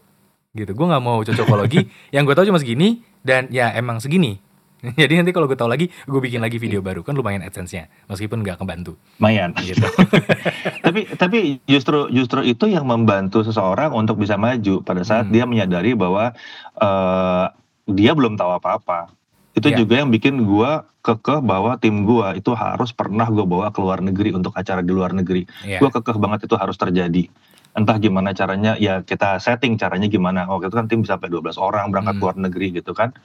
gitu. 0.58 0.72
Gue 0.74 0.86
nggak 0.90 1.04
mau 1.06 1.22
cocokologi. 1.22 1.86
yang 2.16 2.26
gue 2.26 2.34
tahu 2.34 2.50
cuma 2.50 2.58
segini 2.58 3.06
dan 3.22 3.46
ya 3.54 3.70
emang 3.78 4.02
segini. 4.02 4.42
Jadi 5.02 5.14
nanti 5.18 5.32
kalau 5.32 5.46
gue 5.46 5.56
tahu 5.56 5.68
lagi, 5.68 5.88
gue 5.88 6.20
bikin 6.20 6.40
lagi 6.40 6.58
video 6.58 6.80
baru 6.80 7.02
kan 7.02 7.14
lumayan 7.14 7.42
adsense-nya, 7.42 7.88
meskipun 8.06 8.44
nggak 8.44 8.60
kebantu 8.60 8.96
Lumayan. 9.18 9.56
gitu. 9.58 9.82
tapi 10.86 11.10
tapi 11.12 11.38
justru 11.66 12.08
justru 12.10 12.42
itu 12.42 12.66
yang 12.66 12.86
membantu 12.86 13.42
seseorang 13.42 13.92
untuk 13.92 14.18
bisa 14.18 14.36
maju 14.36 14.82
pada 14.82 15.02
saat 15.02 15.26
Hmm. 15.26 15.34
dia 15.34 15.44
menyadari 15.46 15.94
bahwa 15.94 16.36
eh, 16.76 17.46
dia 17.88 18.12
belum 18.12 18.36
tahu 18.36 18.52
apa-apa. 18.56 19.10
Itu 19.52 19.72
Iya. 19.72 19.78
juga 19.82 20.04
yang 20.04 20.12
bikin 20.12 20.44
gua 20.44 20.84
kekeh 21.00 21.40
bahwa 21.40 21.78
tim 21.78 22.04
gua 22.04 22.34
itu 22.34 22.52
harus 22.52 22.92
pernah 22.92 23.26
gue 23.26 23.42
bawa 23.42 23.70
ke 23.70 23.80
luar 23.80 24.02
negeri 24.02 24.34
untuk 24.34 24.52
acara 24.52 24.82
di 24.82 24.90
luar 24.90 25.14
negeri. 25.14 25.48
Iya. 25.62 25.80
Gue 25.80 25.90
kekeh 25.90 26.18
banget 26.18 26.44
itu 26.44 26.56
harus 26.56 26.76
terjadi. 26.76 27.30
Entah 27.72 27.96
gimana 27.96 28.32
caranya, 28.32 28.76
ya 28.76 29.00
kita 29.00 29.38
setting 29.38 29.76
caranya 29.76 30.08
gimana. 30.08 30.44
Waktu 30.46 30.68
itu 30.68 30.76
kan 30.76 30.88
tim 30.88 31.00
bisa 31.00 31.16
sampai 31.16 31.30
12 31.30 31.56
orang 31.56 31.88
berangkat 31.88 32.14
Hmm. 32.14 32.20
ke 32.20 32.26
luar 32.26 32.38
negeri 32.38 32.68
gitu 32.74 32.92
kan. 32.92 33.16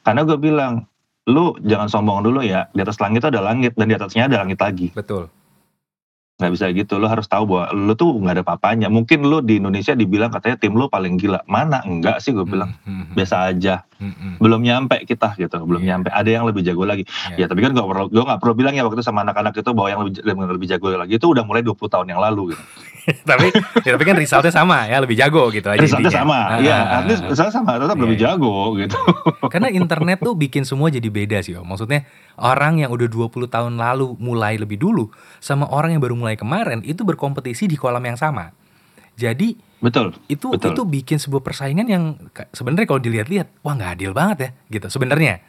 Karena 0.00 0.22
gue 0.22 0.36
bilang, 0.36 0.84
lu 1.24 1.56
jangan 1.64 1.88
sombong 1.88 2.20
dulu 2.20 2.44
ya, 2.44 2.68
di 2.76 2.80
atas 2.84 3.00
langit 3.00 3.24
itu 3.24 3.28
ada 3.32 3.40
langit, 3.40 3.72
dan 3.76 3.86
di 3.88 3.94
atasnya 3.96 4.28
ada 4.28 4.44
langit 4.44 4.60
lagi. 4.60 4.88
Betul. 4.92 5.28
nggak 6.34 6.50
bisa 6.50 6.66
gitu 6.74 6.98
lo 6.98 7.06
harus 7.06 7.30
tahu 7.30 7.46
bahwa 7.46 7.70
lo 7.70 7.94
tuh 7.94 8.18
nggak 8.18 8.34
ada 8.34 8.42
apa-apanya 8.42 8.90
mungkin 8.90 9.22
lo 9.22 9.38
di 9.38 9.62
Indonesia 9.62 9.94
dibilang 9.94 10.34
katanya 10.34 10.58
tim 10.58 10.74
lo 10.74 10.90
paling 10.90 11.14
gila. 11.14 11.46
Mana? 11.46 11.78
Enggak 11.86 12.18
sih 12.26 12.34
gue 12.34 12.42
bilang. 12.42 12.74
Hmm, 12.82 13.06
hmm, 13.06 13.14
biasa 13.14 13.54
aja 13.54 13.86
hmm. 14.12 14.36
belum 14.36 14.60
nyampe 14.60 14.96
kita 15.04 15.32
gitu 15.34 15.56
belum 15.62 15.80
Iya. 15.80 15.88
nyampe 15.96 16.08
ada 16.10 16.28
yang 16.28 16.44
lebih 16.44 16.60
jago 16.60 16.84
lagi 16.84 17.08
Iya. 17.32 17.44
ya 17.44 17.46
tapi 17.46 17.60
kan 17.60 17.72
gue 17.72 17.80
perlu 17.80 18.06
gue 18.08 18.20
nggak 18.20 18.40
perlu 18.40 18.52
bilang 18.52 18.74
ya 18.74 18.84
waktu 18.84 18.98
itu 18.98 19.06
sama 19.06 19.22
anak-anak 19.22 19.54
itu 19.54 19.70
bahwa 19.70 19.88
yang 19.88 20.00
lebih 20.02 20.12
yang 20.20 20.38
lebih 20.50 20.68
jago 20.68 20.86
lagi 20.90 21.12
itu 21.14 21.26
udah 21.26 21.42
mulai 21.42 21.62
20 21.62 21.78
tahun 21.88 22.06
yang 22.08 22.20
lalu 22.20 22.52
gitu. 22.52 22.64
tapi 23.28 23.52
ya, 23.84 23.90
tapi 23.94 24.04
kan 24.04 24.16
resultnya 24.16 24.48
sama 24.48 24.88
ya 24.88 24.96
lebih 24.96 25.12
jago 25.12 25.52
gitu 25.52 25.68
aja 25.68 25.76
Resultnya 25.76 26.08
intinya. 26.08 26.24
sama, 26.24 26.38
Ah, 26.40 26.58
ya 26.58 26.72
ah, 26.72 26.80
ah, 26.80 26.96
artinya 27.04 27.16
ah. 27.20 27.36
saya 27.36 27.50
sama 27.52 27.70
tetap 27.76 27.96
Iya, 27.96 28.02
lebih 28.08 28.16
iya. 28.16 28.24
jago 28.32 28.54
gitu. 28.80 28.96
Karena 29.52 29.68
internet 29.68 30.18
tuh 30.18 30.32
bikin 30.32 30.64
semua 30.64 30.88
jadi 30.88 31.04
beda 31.06 31.44
sih 31.44 31.52
om. 31.52 31.68
Maksudnya 31.68 32.08
orang 32.40 32.80
yang 32.80 32.88
udah 32.88 33.04
20 33.04 33.44
tahun 33.46 33.76
lalu 33.76 34.16
mulai 34.16 34.56
lebih 34.56 34.80
dulu 34.80 35.12
sama 35.36 35.68
orang 35.68 35.92
yang 35.92 36.00
baru 36.00 36.16
mulai 36.16 36.40
kemarin 36.40 36.80
itu 36.80 37.04
berkompetisi 37.04 37.68
di 37.68 37.76
kolam 37.76 38.00
yang 38.00 38.16
sama. 38.16 38.56
Jadi 39.14 39.52
Betul. 39.82 40.16
itu 40.26 40.48
Betul. 40.54 40.72
itu 40.72 40.82
bikin 40.86 41.18
sebuah 41.20 41.42
persaingan 41.44 41.86
yang 41.86 42.04
sebenarnya 42.50 42.86
kalau 42.88 43.00
dilihat-lihat 43.02 43.60
wah 43.60 43.74
nggak 43.76 43.92
adil 44.00 44.10
banget 44.16 44.38
ya 44.38 44.50
gitu 44.78 44.86
sebenarnya. 44.90 45.42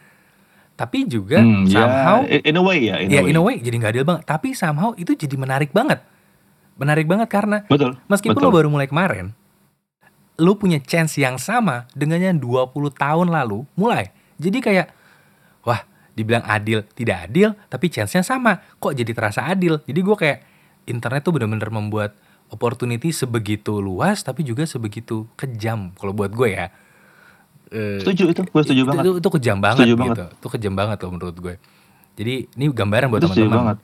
Tapi 0.75 1.07
juga 1.07 1.39
Hmm, 1.39 1.63
somehow 1.71 2.27
ya, 2.27 2.43
in 2.43 2.55
a 2.59 2.63
way 2.63 2.79
ya, 2.83 2.95
in 2.99 3.07
ya 3.07 3.19
a 3.19 3.23
way. 3.23 3.31
in 3.31 3.37
a 3.39 3.43
way 3.43 3.55
jadi 3.63 3.75
nggak 3.79 3.91
adil 3.95 4.03
banget. 4.03 4.23
Tapi 4.27 4.51
somehow 4.51 4.91
itu 4.99 5.15
jadi 5.15 5.35
menarik 5.39 5.71
banget. 5.71 6.03
Menarik 6.75 7.07
banget 7.07 7.31
karena 7.31 7.63
Betul. 7.71 7.95
Meskipun 8.11 8.35
betul. 8.35 8.51
lo 8.51 8.55
baru 8.59 8.67
mulai 8.67 8.87
kemarin, 8.91 9.31
lo 10.35 10.59
punya 10.59 10.83
chance 10.83 11.15
yang 11.15 11.39
sama 11.39 11.87
dengan 11.95 12.19
yang 12.19 12.35
20 12.35 12.75
tahun 12.91 13.31
lalu 13.31 13.63
mulai. 13.79 14.11
Jadi 14.35 14.59
kayak, 14.59 14.91
wah 15.63 15.87
dibilang 16.11 16.43
adil, 16.43 16.83
tidak 16.91 17.31
adil, 17.31 17.55
tapi 17.71 17.87
chance-nya 17.87 18.19
sama. 18.19 18.59
Kok 18.75 18.91
jadi 18.91 19.11
terasa 19.15 19.47
adil? 19.47 19.79
Jadi 19.87 19.99
gue 20.03 20.15
kayak, 20.19 20.39
internet 20.91 21.23
tuh 21.23 21.31
bener-bener 21.31 21.71
membuat 21.71 22.11
opportunity 22.47 23.09
sebegitu 23.09 23.77
luas, 23.77 24.21
tapi 24.21 24.41
juga 24.41 24.63
sebegitu 24.63 25.25
kejam 25.35 25.91
kalau 25.93 26.11
buat 26.11 26.29
gue 26.29 26.49
ya. 26.51 26.67
Eh, 27.67 27.97
Setuju 27.99 28.29
itu, 28.29 28.41
gue 28.43 28.61
setuju 28.61 28.81
itu, 28.81 28.87
banget. 28.87 29.03
Itu, 29.03 29.11
itu 29.17 29.29
kejam 29.31 29.57
banget 29.57 29.77
Setuju 29.81 29.93
gitu. 29.93 30.01
banget. 30.05 30.27
Itu 30.35 30.47
kejam 30.49 30.73
banget 30.73 30.97
loh 30.99 31.11
menurut 31.11 31.35
gue. 31.35 31.55
Jadi 32.15 32.33
ini 32.49 32.65
gambaran 32.69 33.07
buat 33.09 33.21
teman-teman 33.21 33.75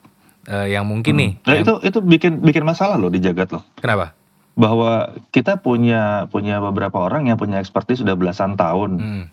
eh, 0.44 0.66
yang 0.70 0.84
mungkin 0.84 1.14
nih. 1.14 1.30
Nah, 1.40 1.52
yang- 1.52 1.62
itu 1.62 1.74
itu 1.84 1.98
bikin 2.00 2.32
bikin 2.40 2.62
masalah 2.62 2.96
loh 2.96 3.06
di 3.06 3.18
jagat 3.18 3.50
loh. 3.50 3.62
kenapa? 3.76 4.14
Bahwa 4.52 4.92
kita 5.28 5.56
punya 5.56 6.26
punya 6.26 6.60
beberapa 6.60 6.98
orang 6.98 7.24
yang 7.24 7.36
punya 7.36 7.58
ekspertis 7.58 8.00
sudah 8.00 8.14
belasan 8.14 8.54
tahun. 8.54 8.90
Hmm. 8.96 9.24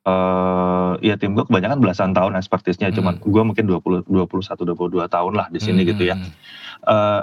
eh 0.00 0.92
ya 1.02 1.14
tim 1.14 1.36
gue 1.36 1.44
kebanyakan 1.44 1.76
belasan 1.78 2.10
tahun 2.10 2.32
ekspertisnya, 2.34 2.88
cuman 2.90 3.20
Hmm. 3.20 3.26
gue 3.26 3.42
mungkin 3.44 3.64
20 3.68 4.00
21 4.02 4.64
22 4.64 5.04
tahun 5.06 5.32
lah 5.34 5.46
di 5.48 5.60
sini 5.60 5.84
Hmm, 5.84 5.88
gitu 5.88 6.02
ya. 6.02 6.16
hmm, 6.16 6.24
hmm. 6.24 6.32
Eh, 6.88 7.20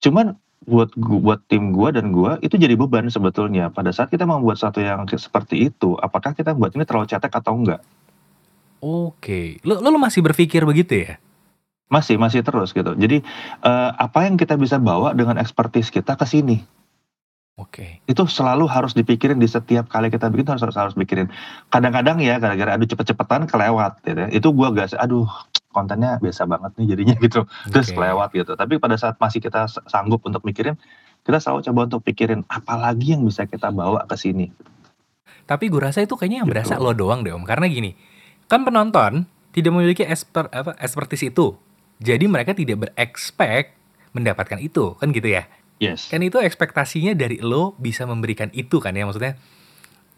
cuman 0.00 0.26
buat 0.68 0.92
buat 0.96 1.40
tim 1.48 1.72
gua 1.72 1.92
dan 1.92 2.12
gua 2.12 2.36
itu 2.44 2.60
jadi 2.60 2.76
beban 2.76 3.08
sebetulnya. 3.08 3.72
Pada 3.72 3.92
saat 3.92 4.12
kita 4.12 4.28
membuat 4.28 4.60
satu 4.60 4.84
yang 4.84 5.08
seperti 5.08 5.72
itu 5.72 5.96
apakah 6.00 6.36
kita 6.36 6.52
buat 6.52 6.76
ini 6.76 6.84
terlalu 6.84 7.08
cetek 7.08 7.32
atau 7.32 7.56
enggak? 7.56 7.80
Oke, 8.80 9.60
lo, 9.64 9.80
lo 9.80 9.92
lo 9.92 9.98
masih 10.00 10.24
berpikir 10.24 10.64
begitu 10.64 11.04
ya? 11.04 11.20
masih 11.90 12.16
masih 12.16 12.46
terus 12.46 12.70
gitu. 12.70 12.94
Jadi 12.94 13.20
eh, 13.66 13.90
apa 13.98 14.24
yang 14.24 14.38
kita 14.38 14.54
bisa 14.54 14.78
bawa 14.78 15.12
dengan 15.12 15.36
ekspertis 15.42 15.90
kita 15.90 16.14
ke 16.14 16.24
sini? 16.24 16.62
Oke, 17.60 18.00
itu 18.08 18.24
selalu 18.24 18.64
harus 18.64 18.96
dipikirin 18.96 19.36
di 19.36 19.44
setiap 19.44 19.84
kali 19.92 20.08
kita 20.08 20.32
bikin 20.32 20.48
harus 20.48 20.64
harus 20.64 20.78
harus 20.80 20.94
pikirin. 20.96 21.28
Kadang-kadang 21.68 22.16
ya 22.24 22.40
gara-gara 22.40 22.72
aduh 22.72 22.88
cepet-cepetan 22.88 23.44
kelewat 23.44 24.00
gitu 24.00 24.16
ya. 24.16 24.28
itu 24.32 24.48
gua 24.48 24.72
gak 24.72 24.96
aduh 24.96 25.28
kontennya 25.70 26.18
biasa 26.18 26.44
banget 26.44 26.74
nih 26.76 26.86
jadinya 26.90 27.14
gitu 27.16 27.40
terus 27.72 27.88
Oke. 27.88 27.96
kelewat 27.96 28.28
gitu 28.30 28.52
tapi 28.52 28.76
pada 28.76 28.94
saat 28.94 29.16
masih 29.16 29.38
kita 29.38 29.64
sanggup 29.86 30.20
untuk 30.22 30.42
mikirin 30.42 30.74
kita 31.20 31.36
selalu 31.36 31.60
coba 31.64 31.80
untuk 31.86 32.00
pikirin 32.02 32.42
apa 32.46 32.74
lagi 32.76 33.12
yang 33.12 33.22
bisa 33.22 33.44
kita 33.44 33.70
bawa 33.70 34.02
ke 34.04 34.16
sini 34.16 34.48
Tapi 35.42 35.66
gue 35.66 35.78
rasa 35.78 36.00
itu 36.00 36.14
kayaknya 36.14 36.42
yang 36.42 36.48
Gitu. 36.48 36.54
berasa 36.56 36.78
lo 36.78 36.94
doang 36.94 37.20
deh 37.20 37.34
om. 37.34 37.42
Karena 37.42 37.66
gini, 37.66 37.98
kan 38.46 38.62
penonton 38.62 39.26
tidak 39.50 39.72
memiliki 39.74 40.06
esper, 40.06 40.46
apa, 40.46 40.78
expertise 40.78 41.26
itu. 41.26 41.58
Jadi 41.98 42.24
mereka 42.24 42.54
tidak 42.54 42.86
berekspek 42.86 43.74
mendapatkan 44.10 44.62
itu, 44.62 44.94
kan 44.94 45.10
gitu 45.10 45.26
ya? 45.26 45.50
yes 45.76 46.06
Kan 46.06 46.22
itu 46.22 46.38
ekspektasinya 46.38 47.12
dari 47.12 47.42
lo 47.42 47.74
bisa 47.76 48.06
memberikan 48.06 48.46
itu 48.52 48.78
kan 48.78 48.94
ya 48.94 49.02
maksudnya. 49.02 49.34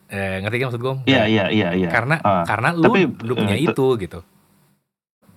Eh, 0.07 0.45
ngerti 0.45 0.57
kan 0.59 0.67
maksud 0.69 0.83
gue? 0.83 0.95
iya 1.07 1.25
iya 1.25 1.45
iya 1.49 1.69
iya 1.73 1.88
Karena 1.88 2.21
Ah, 2.21 2.45
karena 2.45 2.77
lo 2.77 2.93
tapi, 2.93 3.09
punya 3.09 3.57
eh, 3.57 3.65
itu 3.65 3.87
gitu. 3.97 4.21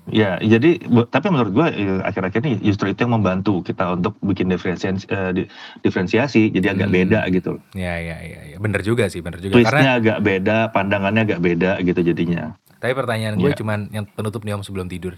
Ya, 0.05 0.37
jadi 0.37 0.77
tapi 1.07 1.27
menurut 1.27 1.49
gua 1.49 1.67
eh, 1.67 1.97
akhir-akhir 1.99 2.37
ini 2.39 2.61
justru 2.61 2.93
itu 2.93 3.01
yang 3.01 3.17
membantu 3.17 3.65
kita 3.65 3.89
untuk 3.91 4.13
bikin 4.21 4.45
diferensiasi, 4.47 5.05
eh, 5.07 5.31
di- 5.33 5.47
diferensiasi 5.81 6.53
jadi 6.53 6.77
agak 6.77 6.87
Hmm. 6.87 6.97
beda 7.01 7.19
gitu. 7.29 7.57
Ya 7.73 7.97
ya 7.97 8.21
ya, 8.21 8.39
ya. 8.45 8.57
bener 8.57 8.81
juga 8.81 9.09
sih, 9.09 9.19
bener 9.19 9.41
juga. 9.41 9.57
Karena 9.57 9.65
Twistnya 9.65 9.91
agak 9.95 10.17
beda, 10.21 10.57
pandangannya 10.69 11.21
agak 11.23 11.39
beda 11.39 11.71
gitu 11.81 12.01
jadinya. 12.03 12.53
tapi 12.75 12.93
pertanyaan 12.93 13.33
gue 13.33 13.49
Iya. 13.49 13.57
cuman 13.57 13.89
yang 13.89 14.05
penutup 14.05 14.45
nih 14.45 14.53
om 14.53 14.61
sebelum 14.61 14.85
tidur. 14.85 15.17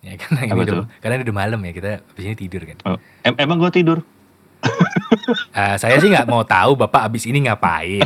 Ya 0.00 0.14
karena 0.14 0.46
ini 0.46 0.60
udah, 0.62 0.86
karena 0.96 1.14
ini 1.18 1.22
udah 1.26 1.36
malam 1.36 1.58
ya 1.60 1.72
kita 1.72 1.90
abis 2.06 2.24
ini 2.24 2.36
tidur 2.36 2.62
kan. 2.62 2.78
Oh, 2.86 2.94
em- 3.24 3.34
emang 3.36 3.58
gua 3.58 3.74
tidur? 3.74 4.06
Ah, 5.50 5.74
saya 5.80 5.98
sih 5.98 6.12
nggak 6.12 6.28
mau 6.28 6.46
tahu 6.46 6.78
bapak 6.78 7.10
abis 7.10 7.26
ini 7.26 7.48
ngapain. 7.48 8.04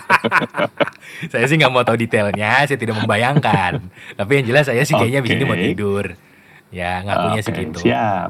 saya 1.32 1.44
sih 1.44 1.56
nggak 1.60 1.72
mau 1.72 1.84
tahu 1.84 2.00
detailnya, 2.00 2.64
saya 2.64 2.78
tidak 2.78 2.96
membayangkan. 3.02 3.82
Tapi 4.16 4.30
yang 4.40 4.46
jelas 4.48 4.70
saya 4.70 4.80
sih 4.86 4.94
kayaknya 4.96 5.20
abis 5.20 5.32
ini 5.36 5.44
mau 5.44 5.58
tidur. 5.58 6.04
Ya 6.70 7.02
ngakunya 7.02 7.40
Oke, 7.42 7.46
segitu. 7.50 7.78
Siap. 7.82 8.28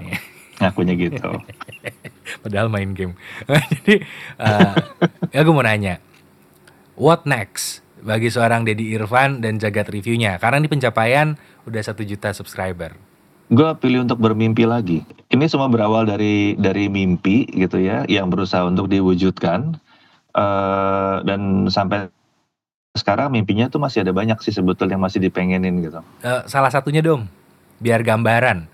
Ngakunya 0.61 0.95
gitu. 0.97 1.31
Padahal 2.43 2.69
main 2.73 2.91
game. 2.97 3.15
Jadi, 3.81 4.05
eh, 4.41 4.73
ya 5.33 5.41
gue 5.45 5.55
mau 5.55 5.65
nanya, 5.65 6.01
what 6.97 7.25
next 7.29 7.85
bagi 8.01 8.33
seorang 8.33 8.65
Dedi 8.65 8.97
Irfan 8.97 9.45
dan 9.45 9.61
jagat 9.61 9.93
reviewnya? 9.93 10.41
Karena 10.41 10.61
ini 10.61 10.69
pencapaian 10.69 11.37
udah 11.69 11.83
satu 11.85 12.01
juta 12.05 12.33
subscriber. 12.33 12.97
Gua 13.51 13.75
pilih 13.75 14.07
untuk 14.07 14.23
bermimpi 14.23 14.63
lagi. 14.63 15.03
Ini 15.31 15.47
semua 15.47 15.71
berawal 15.71 16.11
dari 16.11 16.59
dari 16.59 16.91
mimpi 16.91 17.47
gitu 17.47 17.79
ya, 17.79 18.03
yang 18.11 18.29
berusaha 18.29 18.67
untuk 18.67 18.91
diwujudkan. 18.91 19.79
eh 20.31 21.17
dan 21.27 21.67
sampai 21.67 22.07
sekarang 22.95 23.35
mimpinya 23.35 23.67
tuh 23.67 23.83
masih 23.83 24.03
ada 24.03 24.15
banyak 24.15 24.39
sih 24.39 24.55
sebetulnya 24.55 24.95
yang 24.95 25.03
masih 25.03 25.19
dipengenin 25.19 25.83
gitu. 25.83 25.99
Eh, 26.23 26.43
salah 26.47 26.71
satunya 26.71 27.03
dong, 27.03 27.27
biar 27.79 28.03
gambaran 28.03 28.67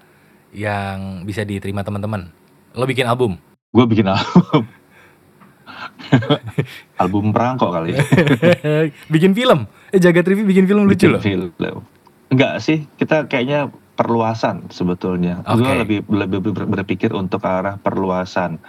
yang 0.52 1.24
bisa 1.24 1.44
diterima 1.44 1.80
teman-teman. 1.80 2.28
Lo 2.72 2.84
bikin 2.84 3.08
album. 3.08 3.40
Gue 3.72 3.84
bikin 3.84 4.08
album. 4.08 4.64
album 7.02 7.24
perangkok 7.32 7.72
kali 7.72 7.96
ya. 7.96 8.00
bikin 9.14 9.32
film. 9.32 9.64
Eh 9.92 10.00
jagat 10.00 10.24
review 10.24 10.44
bikin 10.44 10.64
film 10.64 10.84
lucu 10.84 11.08
Bikin 11.08 11.12
loh. 11.12 11.20
film. 11.20 11.80
Enggak 12.32 12.60
sih, 12.60 12.84
kita 12.96 13.28
kayaknya 13.28 13.72
perluasan 13.96 14.68
sebetulnya. 14.68 15.40
Oke. 15.42 15.64
Gue 15.64 15.74
lebih 15.74 15.98
lebih 16.06 16.38
ber- 16.46 16.68
berpikir 16.70 17.10
untuk 17.10 17.40
arah 17.42 17.80
perluasan. 17.80 18.60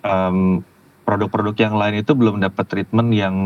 Em, 0.00 0.62
produk-produk 1.02 1.56
yang 1.58 1.74
lain 1.74 2.00
itu 2.00 2.14
belum 2.14 2.38
dapat 2.38 2.64
treatment 2.64 3.10
yang 3.10 3.36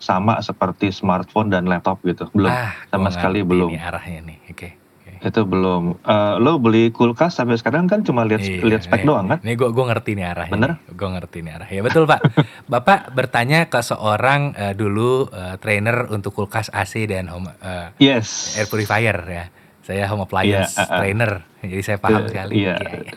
sama 0.00 0.40
seperti 0.40 0.90
smartphone 0.90 1.52
dan 1.52 1.68
laptop 1.68 2.00
gitu. 2.02 2.26
Belum 2.32 2.50
ah, 2.50 2.72
sama 2.88 3.12
sekali 3.12 3.44
belum. 3.44 3.70
Nih 3.70 3.78
arahnya 3.78 4.20
nih. 4.26 4.38
Oke. 4.50 4.68
oke. 4.98 5.12
itu 5.22 5.40
belum. 5.46 6.02
Eh, 6.02 6.34
lo 6.40 6.58
beli 6.58 6.90
kulkas 6.90 7.38
sampai 7.38 7.54
sekarang 7.54 7.86
kan 7.86 8.02
cuma 8.02 8.26
lihat 8.26 8.42
Iya, 8.42 8.66
lihat 8.66 8.82
spek 8.82 9.04
nih. 9.04 9.06
doang 9.06 9.30
kan? 9.30 9.38
Nih 9.44 9.54
gue 9.54 9.70
gue 9.70 9.84
ngerti 9.86 10.10
nih 10.18 10.26
arahnya. 10.26 10.50
Bener? 10.50 10.70
Gue 10.90 11.08
ngerti 11.12 11.38
nih 11.46 11.52
arahnya. 11.54 11.74
Ya 11.78 11.82
betul 11.84 12.04
pak. 12.10 12.20
Bapak 12.72 13.14
bertanya 13.14 13.70
ke 13.70 13.78
seorang 13.78 14.56
eh, 14.58 14.74
dulu 14.74 15.30
eh, 15.30 15.54
trainer 15.60 16.10
untuk 16.10 16.34
kulkas 16.34 16.72
AC 16.74 17.06
dan 17.06 17.30
home 17.30 17.52
eh, 17.62 17.94
Yes. 18.02 18.58
air 18.58 18.66
purifier 18.66 19.18
ya. 19.22 19.46
Saya 19.82 20.06
home 20.06 20.22
appliance 20.22 20.72
Iya, 20.72 20.78
uh, 20.78 20.84
uh. 20.84 20.98
trainer. 20.98 21.32
Jadi 21.60 21.82
saya 21.82 21.98
paham 21.98 22.20
Eh, 22.20 22.28
sekali. 22.28 22.52
iya. 22.56 22.74
Iya, 22.76 22.90
iya. 23.02 23.14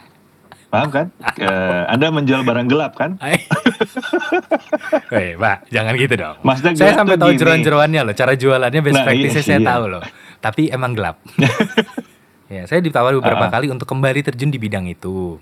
Paham 0.66 0.90
kan? 0.90 1.06
Eh, 1.38 1.84
anda 1.88 2.10
menjual 2.10 2.42
barang 2.42 2.68
gelap 2.68 2.94
kan? 2.94 3.16
Weh, 5.10 5.34
Pak, 5.36 5.58
jangan 5.70 5.94
gitu 5.96 6.16
dong. 6.16 6.36
Maksudnya 6.42 6.72
Saya 6.76 6.94
sampai 6.96 7.16
tahu 7.16 7.32
gini. 7.32 7.40
jeroan-jeroannya 7.40 8.02
loh, 8.04 8.14
cara 8.14 8.34
jualannya 8.34 8.82
best 8.82 8.96
Nah, 8.96 9.06
practice 9.06 9.34
iya, 9.34 9.44
saya 9.46 9.60
iya. 9.60 9.68
tahu 9.68 9.84
loh. 9.88 10.04
Tapi 10.38 10.62
emang 10.68 10.92
gelap. 10.94 11.22
ya, 12.54 12.66
saya 12.66 12.82
ditawari 12.82 13.16
beberapa 13.16 13.46
Ah. 13.46 13.52
kali 13.52 13.70
untuk 13.70 13.86
kembali 13.86 14.20
terjun 14.22 14.50
di 14.50 14.58
bidang 14.58 14.86
itu. 14.86 15.40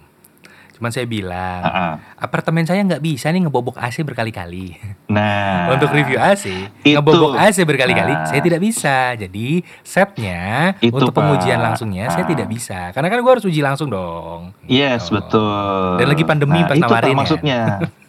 Cuman 0.84 0.92
saya 0.92 1.08
bilang, 1.08 1.64
Ah, 1.64 1.72
ah. 1.72 1.94
apartemen 2.20 2.68
saya 2.68 2.84
nggak 2.84 3.00
bisa 3.00 3.32
nih 3.32 3.48
ngebobok 3.48 3.80
AC 3.80 4.04
berkali-kali. 4.04 4.76
Nah, 5.08 5.72
untuk 5.80 5.96
review 5.96 6.20
AC, 6.20 6.52
itu. 6.84 6.92
ngebobok 6.92 7.40
AC 7.40 7.64
berkali-kali, 7.64 8.12
Nah. 8.12 8.28
saya 8.28 8.44
tidak 8.44 8.60
bisa. 8.60 9.16
Jadi 9.16 9.64
setnya 9.80 10.76
Itu, 10.84 10.92
untuk 10.92 11.16
pengujian 11.16 11.56
Pak. 11.56 11.64
langsungnya 11.64 12.12
saya 12.12 12.28
Ah. 12.28 12.32
tidak 12.36 12.52
bisa. 12.52 12.92
Karena 12.92 13.08
kan 13.08 13.16
gue 13.16 13.32
harus 13.32 13.48
uji 13.48 13.64
langsung 13.64 13.88
dong. 13.88 14.52
Yes, 14.68 15.08
Gitu. 15.08 15.24
betul. 15.24 16.04
Dan 16.04 16.08
lagi 16.12 16.24
pandemi 16.26 16.60
nah, 16.60 16.68
pas 16.68 16.76
itu 16.76 16.84
nawarin 16.84 17.08
ya. 17.08 17.16
maksudnya. 17.16 17.60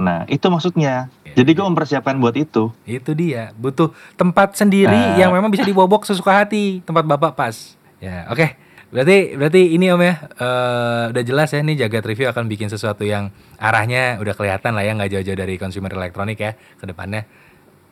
Nah, 0.00 0.24
itu 0.24 0.48
maksudnya. 0.48 1.12
Ya, 1.20 1.36
Jadi 1.36 1.52
gue 1.52 1.60
mempersiapkan 1.62 2.16
buat 2.16 2.32
itu. 2.32 2.72
Itu 2.82 3.12
dia, 3.12 3.52
butuh 3.54 3.92
tempat 4.16 4.56
sendiri 4.56 4.88
Ah. 4.88 5.20
yang 5.20 5.36
memang 5.36 5.52
bisa 5.52 5.68
dibobok 5.68 6.08
sesuka 6.08 6.32
hati, 6.32 6.80
tempat 6.80 7.04
bapak 7.04 7.36
pas. 7.36 7.76
Ya, 8.00 8.24
oke. 8.32 8.56
Berarti 8.90 9.38
berarti 9.38 9.60
ini 9.70 9.86
Om 9.86 10.02
ya 10.02 10.14
eh, 10.34 11.02
udah 11.14 11.22
jelas 11.22 11.48
ya 11.48 11.62
nih 11.62 11.78
Jagat 11.78 12.02
Review 12.02 12.26
akan 12.26 12.44
bikin 12.46 12.66
sesuatu 12.66 13.06
yang 13.06 13.30
arahnya 13.54 14.18
udah 14.18 14.34
kelihatan 14.34 14.74
lah 14.74 14.82
ya 14.82 14.92
nggak 14.92 15.10
jauh-jauh 15.10 15.38
dari 15.38 15.54
consumer 15.56 15.94
elektronik 15.94 16.36
ya 16.36 16.52
ke 16.54 16.84
depannya. 16.84 17.22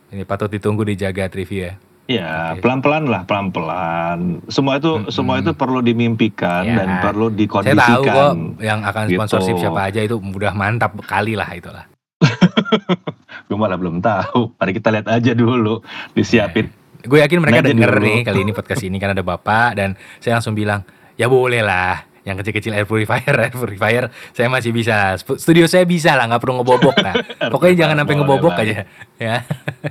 Ini 0.09 0.25
patut 0.25 0.49
ditunggu 0.49 0.83
di 0.83 0.93
Jagat 0.93 1.31
Review 1.31 1.65
ya. 1.65 1.73
Ya, 2.09 2.57
pelan-pelan 2.57 3.05
lah, 3.05 3.21
pelan-pelan. 3.21 4.41
Semua 4.49 4.81
itu 4.81 4.97
Mm-mm. 4.97 5.13
semua 5.13 5.37
itu 5.37 5.53
perlu 5.53 5.77
dimimpikan 5.79 6.65
Ya. 6.65 6.81
dan 6.81 7.05
perlu 7.05 7.29
Saya 7.29 7.37
dikondisikan. 7.37 7.85
tahu 7.85 8.01
kok 8.03 8.33
yang 8.59 8.79
akan 8.81 9.03
Gitu. 9.05 9.13
sponsorship 9.13 9.55
siapa 9.61 9.81
aja 9.85 10.01
itu 10.01 10.17
udah 10.17 10.51
mantap 10.51 10.97
kali 11.05 11.37
lah 11.37 11.45
itulah. 11.53 11.85
Gue 13.47 13.57
malah 13.57 13.77
belum 13.77 14.01
tahu. 14.01 14.57
Mari 14.57 14.71
kita 14.73 14.89
lihat 14.89 15.07
aja 15.07 15.31
dulu, 15.33 15.85
disiapin. 16.11 16.73
Gue 16.99 17.23
yakin 17.23 17.39
mereka 17.39 17.63
Nanti 17.63 17.71
denger 17.71 17.91
dulu. 17.95 18.03
nih 18.03 18.19
kali 18.21 18.39
ini 18.43 18.51
podcast 18.51 18.83
ini 18.83 18.97
kan 18.99 19.15
ada 19.15 19.23
bapak 19.23 19.69
dan 19.73 19.95
saya 20.19 20.35
langsung 20.35 20.51
bilang 20.51 20.83
ya 21.15 21.31
boleh 21.31 21.63
lah 21.63 22.03
yang 22.27 22.35
kecil-kecil 22.35 22.75
air 22.75 22.83
purifier 22.83 23.31
air 23.47 23.55
purifier 23.55 24.11
saya 24.35 24.51
masih 24.51 24.75
bisa. 24.75 25.15
Studio 25.15 25.63
saya 25.65 25.87
bisa 25.87 26.13
lah 26.13 26.27
nggak 26.27 26.41
perlu 26.43 26.59
ngebobok 26.59 26.95
lah. 26.99 27.15
Pokoknya 27.53 27.87
jangan 27.87 28.03
sampai 28.03 28.15
ngebobok 28.19 28.53
aja 28.55 28.83
ya. 29.15 29.35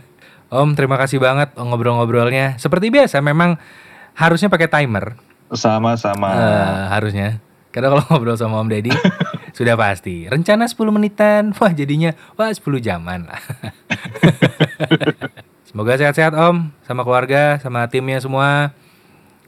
Om 0.52 0.72
terima 0.72 0.96
kasih 0.96 1.20
banget 1.20 1.52
ngobrol-ngobrolnya. 1.56 2.56
Seperti 2.56 2.88
biasa 2.88 3.20
memang 3.20 3.56
harusnya 4.12 4.48
pakai 4.48 4.68
timer. 4.68 5.16
Sama-sama. 5.48 6.28
eh, 6.28 6.80
harusnya. 6.92 7.40
Karena 7.68 7.92
kalau 7.92 8.04
ngobrol 8.08 8.36
sama 8.36 8.60
Om 8.60 8.68
Deddy 8.68 8.92
sudah 9.52 9.76
pasti. 9.76 10.24
Rencana 10.24 10.64
10 10.64 10.76
menitan 10.88 11.52
wah 11.56 11.72
jadinya 11.72 12.12
wah 12.36 12.48
10 12.48 12.64
jaman 12.80 13.28
lah 13.28 13.40
Semoga 15.68 16.00
sehat-sehat 16.00 16.32
Om, 16.32 16.72
sama 16.82 17.04
keluarga, 17.04 17.60
sama 17.60 17.84
timnya 17.92 18.18
semua. 18.24 18.72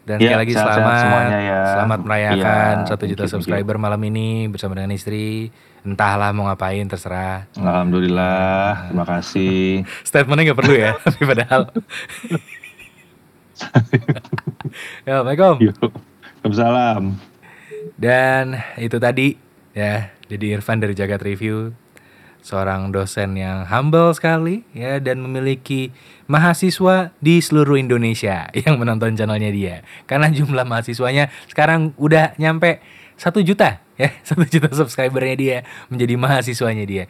Dan 0.05 0.21
sekali 0.21 0.37
Ya, 0.37 0.37
lagi 0.37 0.53
sehat-sehat 0.53 0.81
selamat, 0.81 1.01
semuanya 1.01 1.39
ya. 1.41 1.61
selamat 1.73 2.01
merayakan 2.05 2.75
Iya, 2.77 2.89
satu 2.89 3.05
thank 3.05 3.13
juta 3.13 3.25
you, 3.25 3.29
thank 3.31 3.49
you. 3.49 3.57
subscriber 3.57 3.77
malam 3.77 4.01
ini 4.05 4.49
bersama 4.49 4.77
dengan 4.77 4.93
istri. 4.93 5.49
Entahlah 5.81 6.33
mau 6.37 6.45
ngapain, 6.45 6.85
terserah. 6.85 7.49
Alhamdulillah, 7.57 8.91
terima 8.91 9.07
kasih. 9.09 9.85
Statementnya 10.09 10.53
nggak 10.53 10.61
perlu 10.61 10.75
ya, 10.77 10.93
tapi 11.05 11.23
padahal. 11.25 11.63
ya, 15.05 15.13
Assalamualaikum. 15.21 15.57
Waalaikumsalam. 16.41 17.03
Dan 17.97 18.45
itu 18.77 18.97
tadi 18.97 19.37
ya, 19.73 20.13
jadi 20.29 20.57
Irfan 20.57 20.81
dari 20.81 20.93
Jagat 20.93 21.21
Review, 21.21 21.73
seorang 22.41 22.91
dosen 22.91 23.37
yang 23.37 23.69
humble 23.69 24.13
sekali 24.17 24.65
ya 24.73 24.99
dan 24.99 25.21
memiliki 25.21 25.93
mahasiswa 26.27 27.13
di 27.21 27.39
seluruh 27.41 27.77
Indonesia 27.77 28.49
yang 28.65 28.81
menonton 28.81 29.17
channelnya 29.17 29.51
dia. 29.53 29.77
Karena 30.09 30.29
jumlah 30.33 30.65
mahasiswanya 30.67 31.29
sekarang 31.49 31.93
udah 32.01 32.35
nyampe 32.41 32.81
satu 33.21 33.45
juta 33.45 33.85
ya, 34.01 34.11
satu 34.29 34.45
juta 34.49 34.73
subscribernya 34.73 35.37
dia 35.37 35.59
menjadi 35.93 36.15
mahasiswanya 36.17 36.85
dia. 36.89 37.05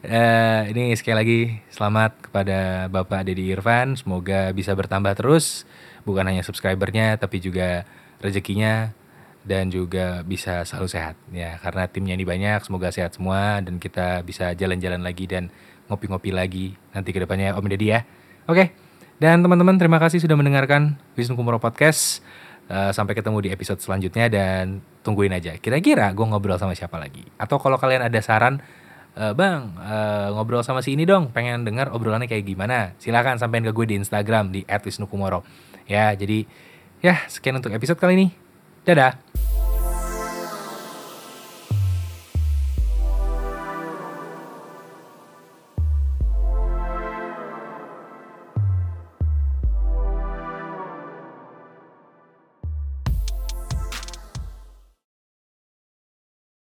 Eh, 0.00 0.62
ini 0.72 0.96
sekali 0.96 1.16
lagi 1.16 1.40
selamat 1.68 2.32
kepada 2.32 2.88
Bapak 2.88 3.28
Dedi 3.28 3.52
Irfan, 3.52 4.00
semoga 4.00 4.48
bisa 4.56 4.72
bertambah 4.72 5.12
terus, 5.12 5.68
bukan 6.08 6.24
hanya 6.24 6.40
subscribernya 6.40 7.20
tapi 7.20 7.36
juga 7.36 7.84
rezekinya 8.24 8.96
dan 9.44 9.72
juga 9.72 10.20
bisa 10.26 10.62
selalu 10.68 10.88
sehat. 10.90 11.16
Ya 11.32 11.56
karena 11.60 11.88
timnya 11.88 12.14
ini 12.16 12.24
banyak 12.28 12.64
semoga 12.64 12.92
sehat 12.92 13.16
semua 13.16 13.60
dan 13.64 13.80
kita 13.80 14.20
bisa 14.26 14.52
jalan-jalan 14.52 15.00
lagi 15.00 15.24
dan 15.24 15.48
ngopi-ngopi 15.88 16.30
lagi 16.30 16.76
nanti 16.92 17.10
ke 17.10 17.20
depannya. 17.22 17.56
Om 17.56 17.66
Deddy 17.66 17.88
ya. 17.88 18.00
Oke 18.46 18.90
dan 19.20 19.44
teman-teman 19.44 19.76
terima 19.76 20.00
kasih 20.00 20.16
sudah 20.16 20.32
mendengarkan 20.32 20.96
Wisnu 21.12 21.36
Kumoro 21.36 21.60
Podcast. 21.60 22.24
Eh, 22.70 22.94
sampai 22.94 23.12
ketemu 23.12 23.44
di 23.44 23.48
episode 23.52 23.76
selanjutnya 23.82 24.32
dan 24.32 24.80
tungguin 25.04 25.34
aja. 25.34 25.58
Kira-kira 25.60 26.08
gue 26.16 26.22
ngobrol 26.22 26.56
sama 26.56 26.72
siapa 26.72 26.96
lagi? 26.96 27.26
Atau 27.36 27.60
kalau 27.60 27.76
kalian 27.76 28.06
ada 28.06 28.16
saran 28.24 28.64
eh, 29.12 29.34
bang 29.36 29.76
eh, 29.76 30.28
ngobrol 30.32 30.64
sama 30.64 30.80
si 30.80 30.96
ini 30.96 31.04
dong 31.04 31.34
pengen 31.36 31.68
dengar 31.68 31.92
obrolannya 31.92 32.32
kayak 32.32 32.48
gimana? 32.48 32.96
Silakan 32.96 33.36
sampein 33.36 33.66
ke 33.66 33.76
gue 33.76 33.90
di 33.90 34.00
Instagram 34.00 34.56
di 34.56 34.64
@wisnukumoro 34.64 35.44
ya 35.90 36.14
jadi 36.14 36.46
ya 37.02 37.26
sekian 37.26 37.58
untuk 37.60 37.74
episode 37.74 38.00
kali 38.00 38.16
ini. 38.16 38.28
Dadah 38.86 39.18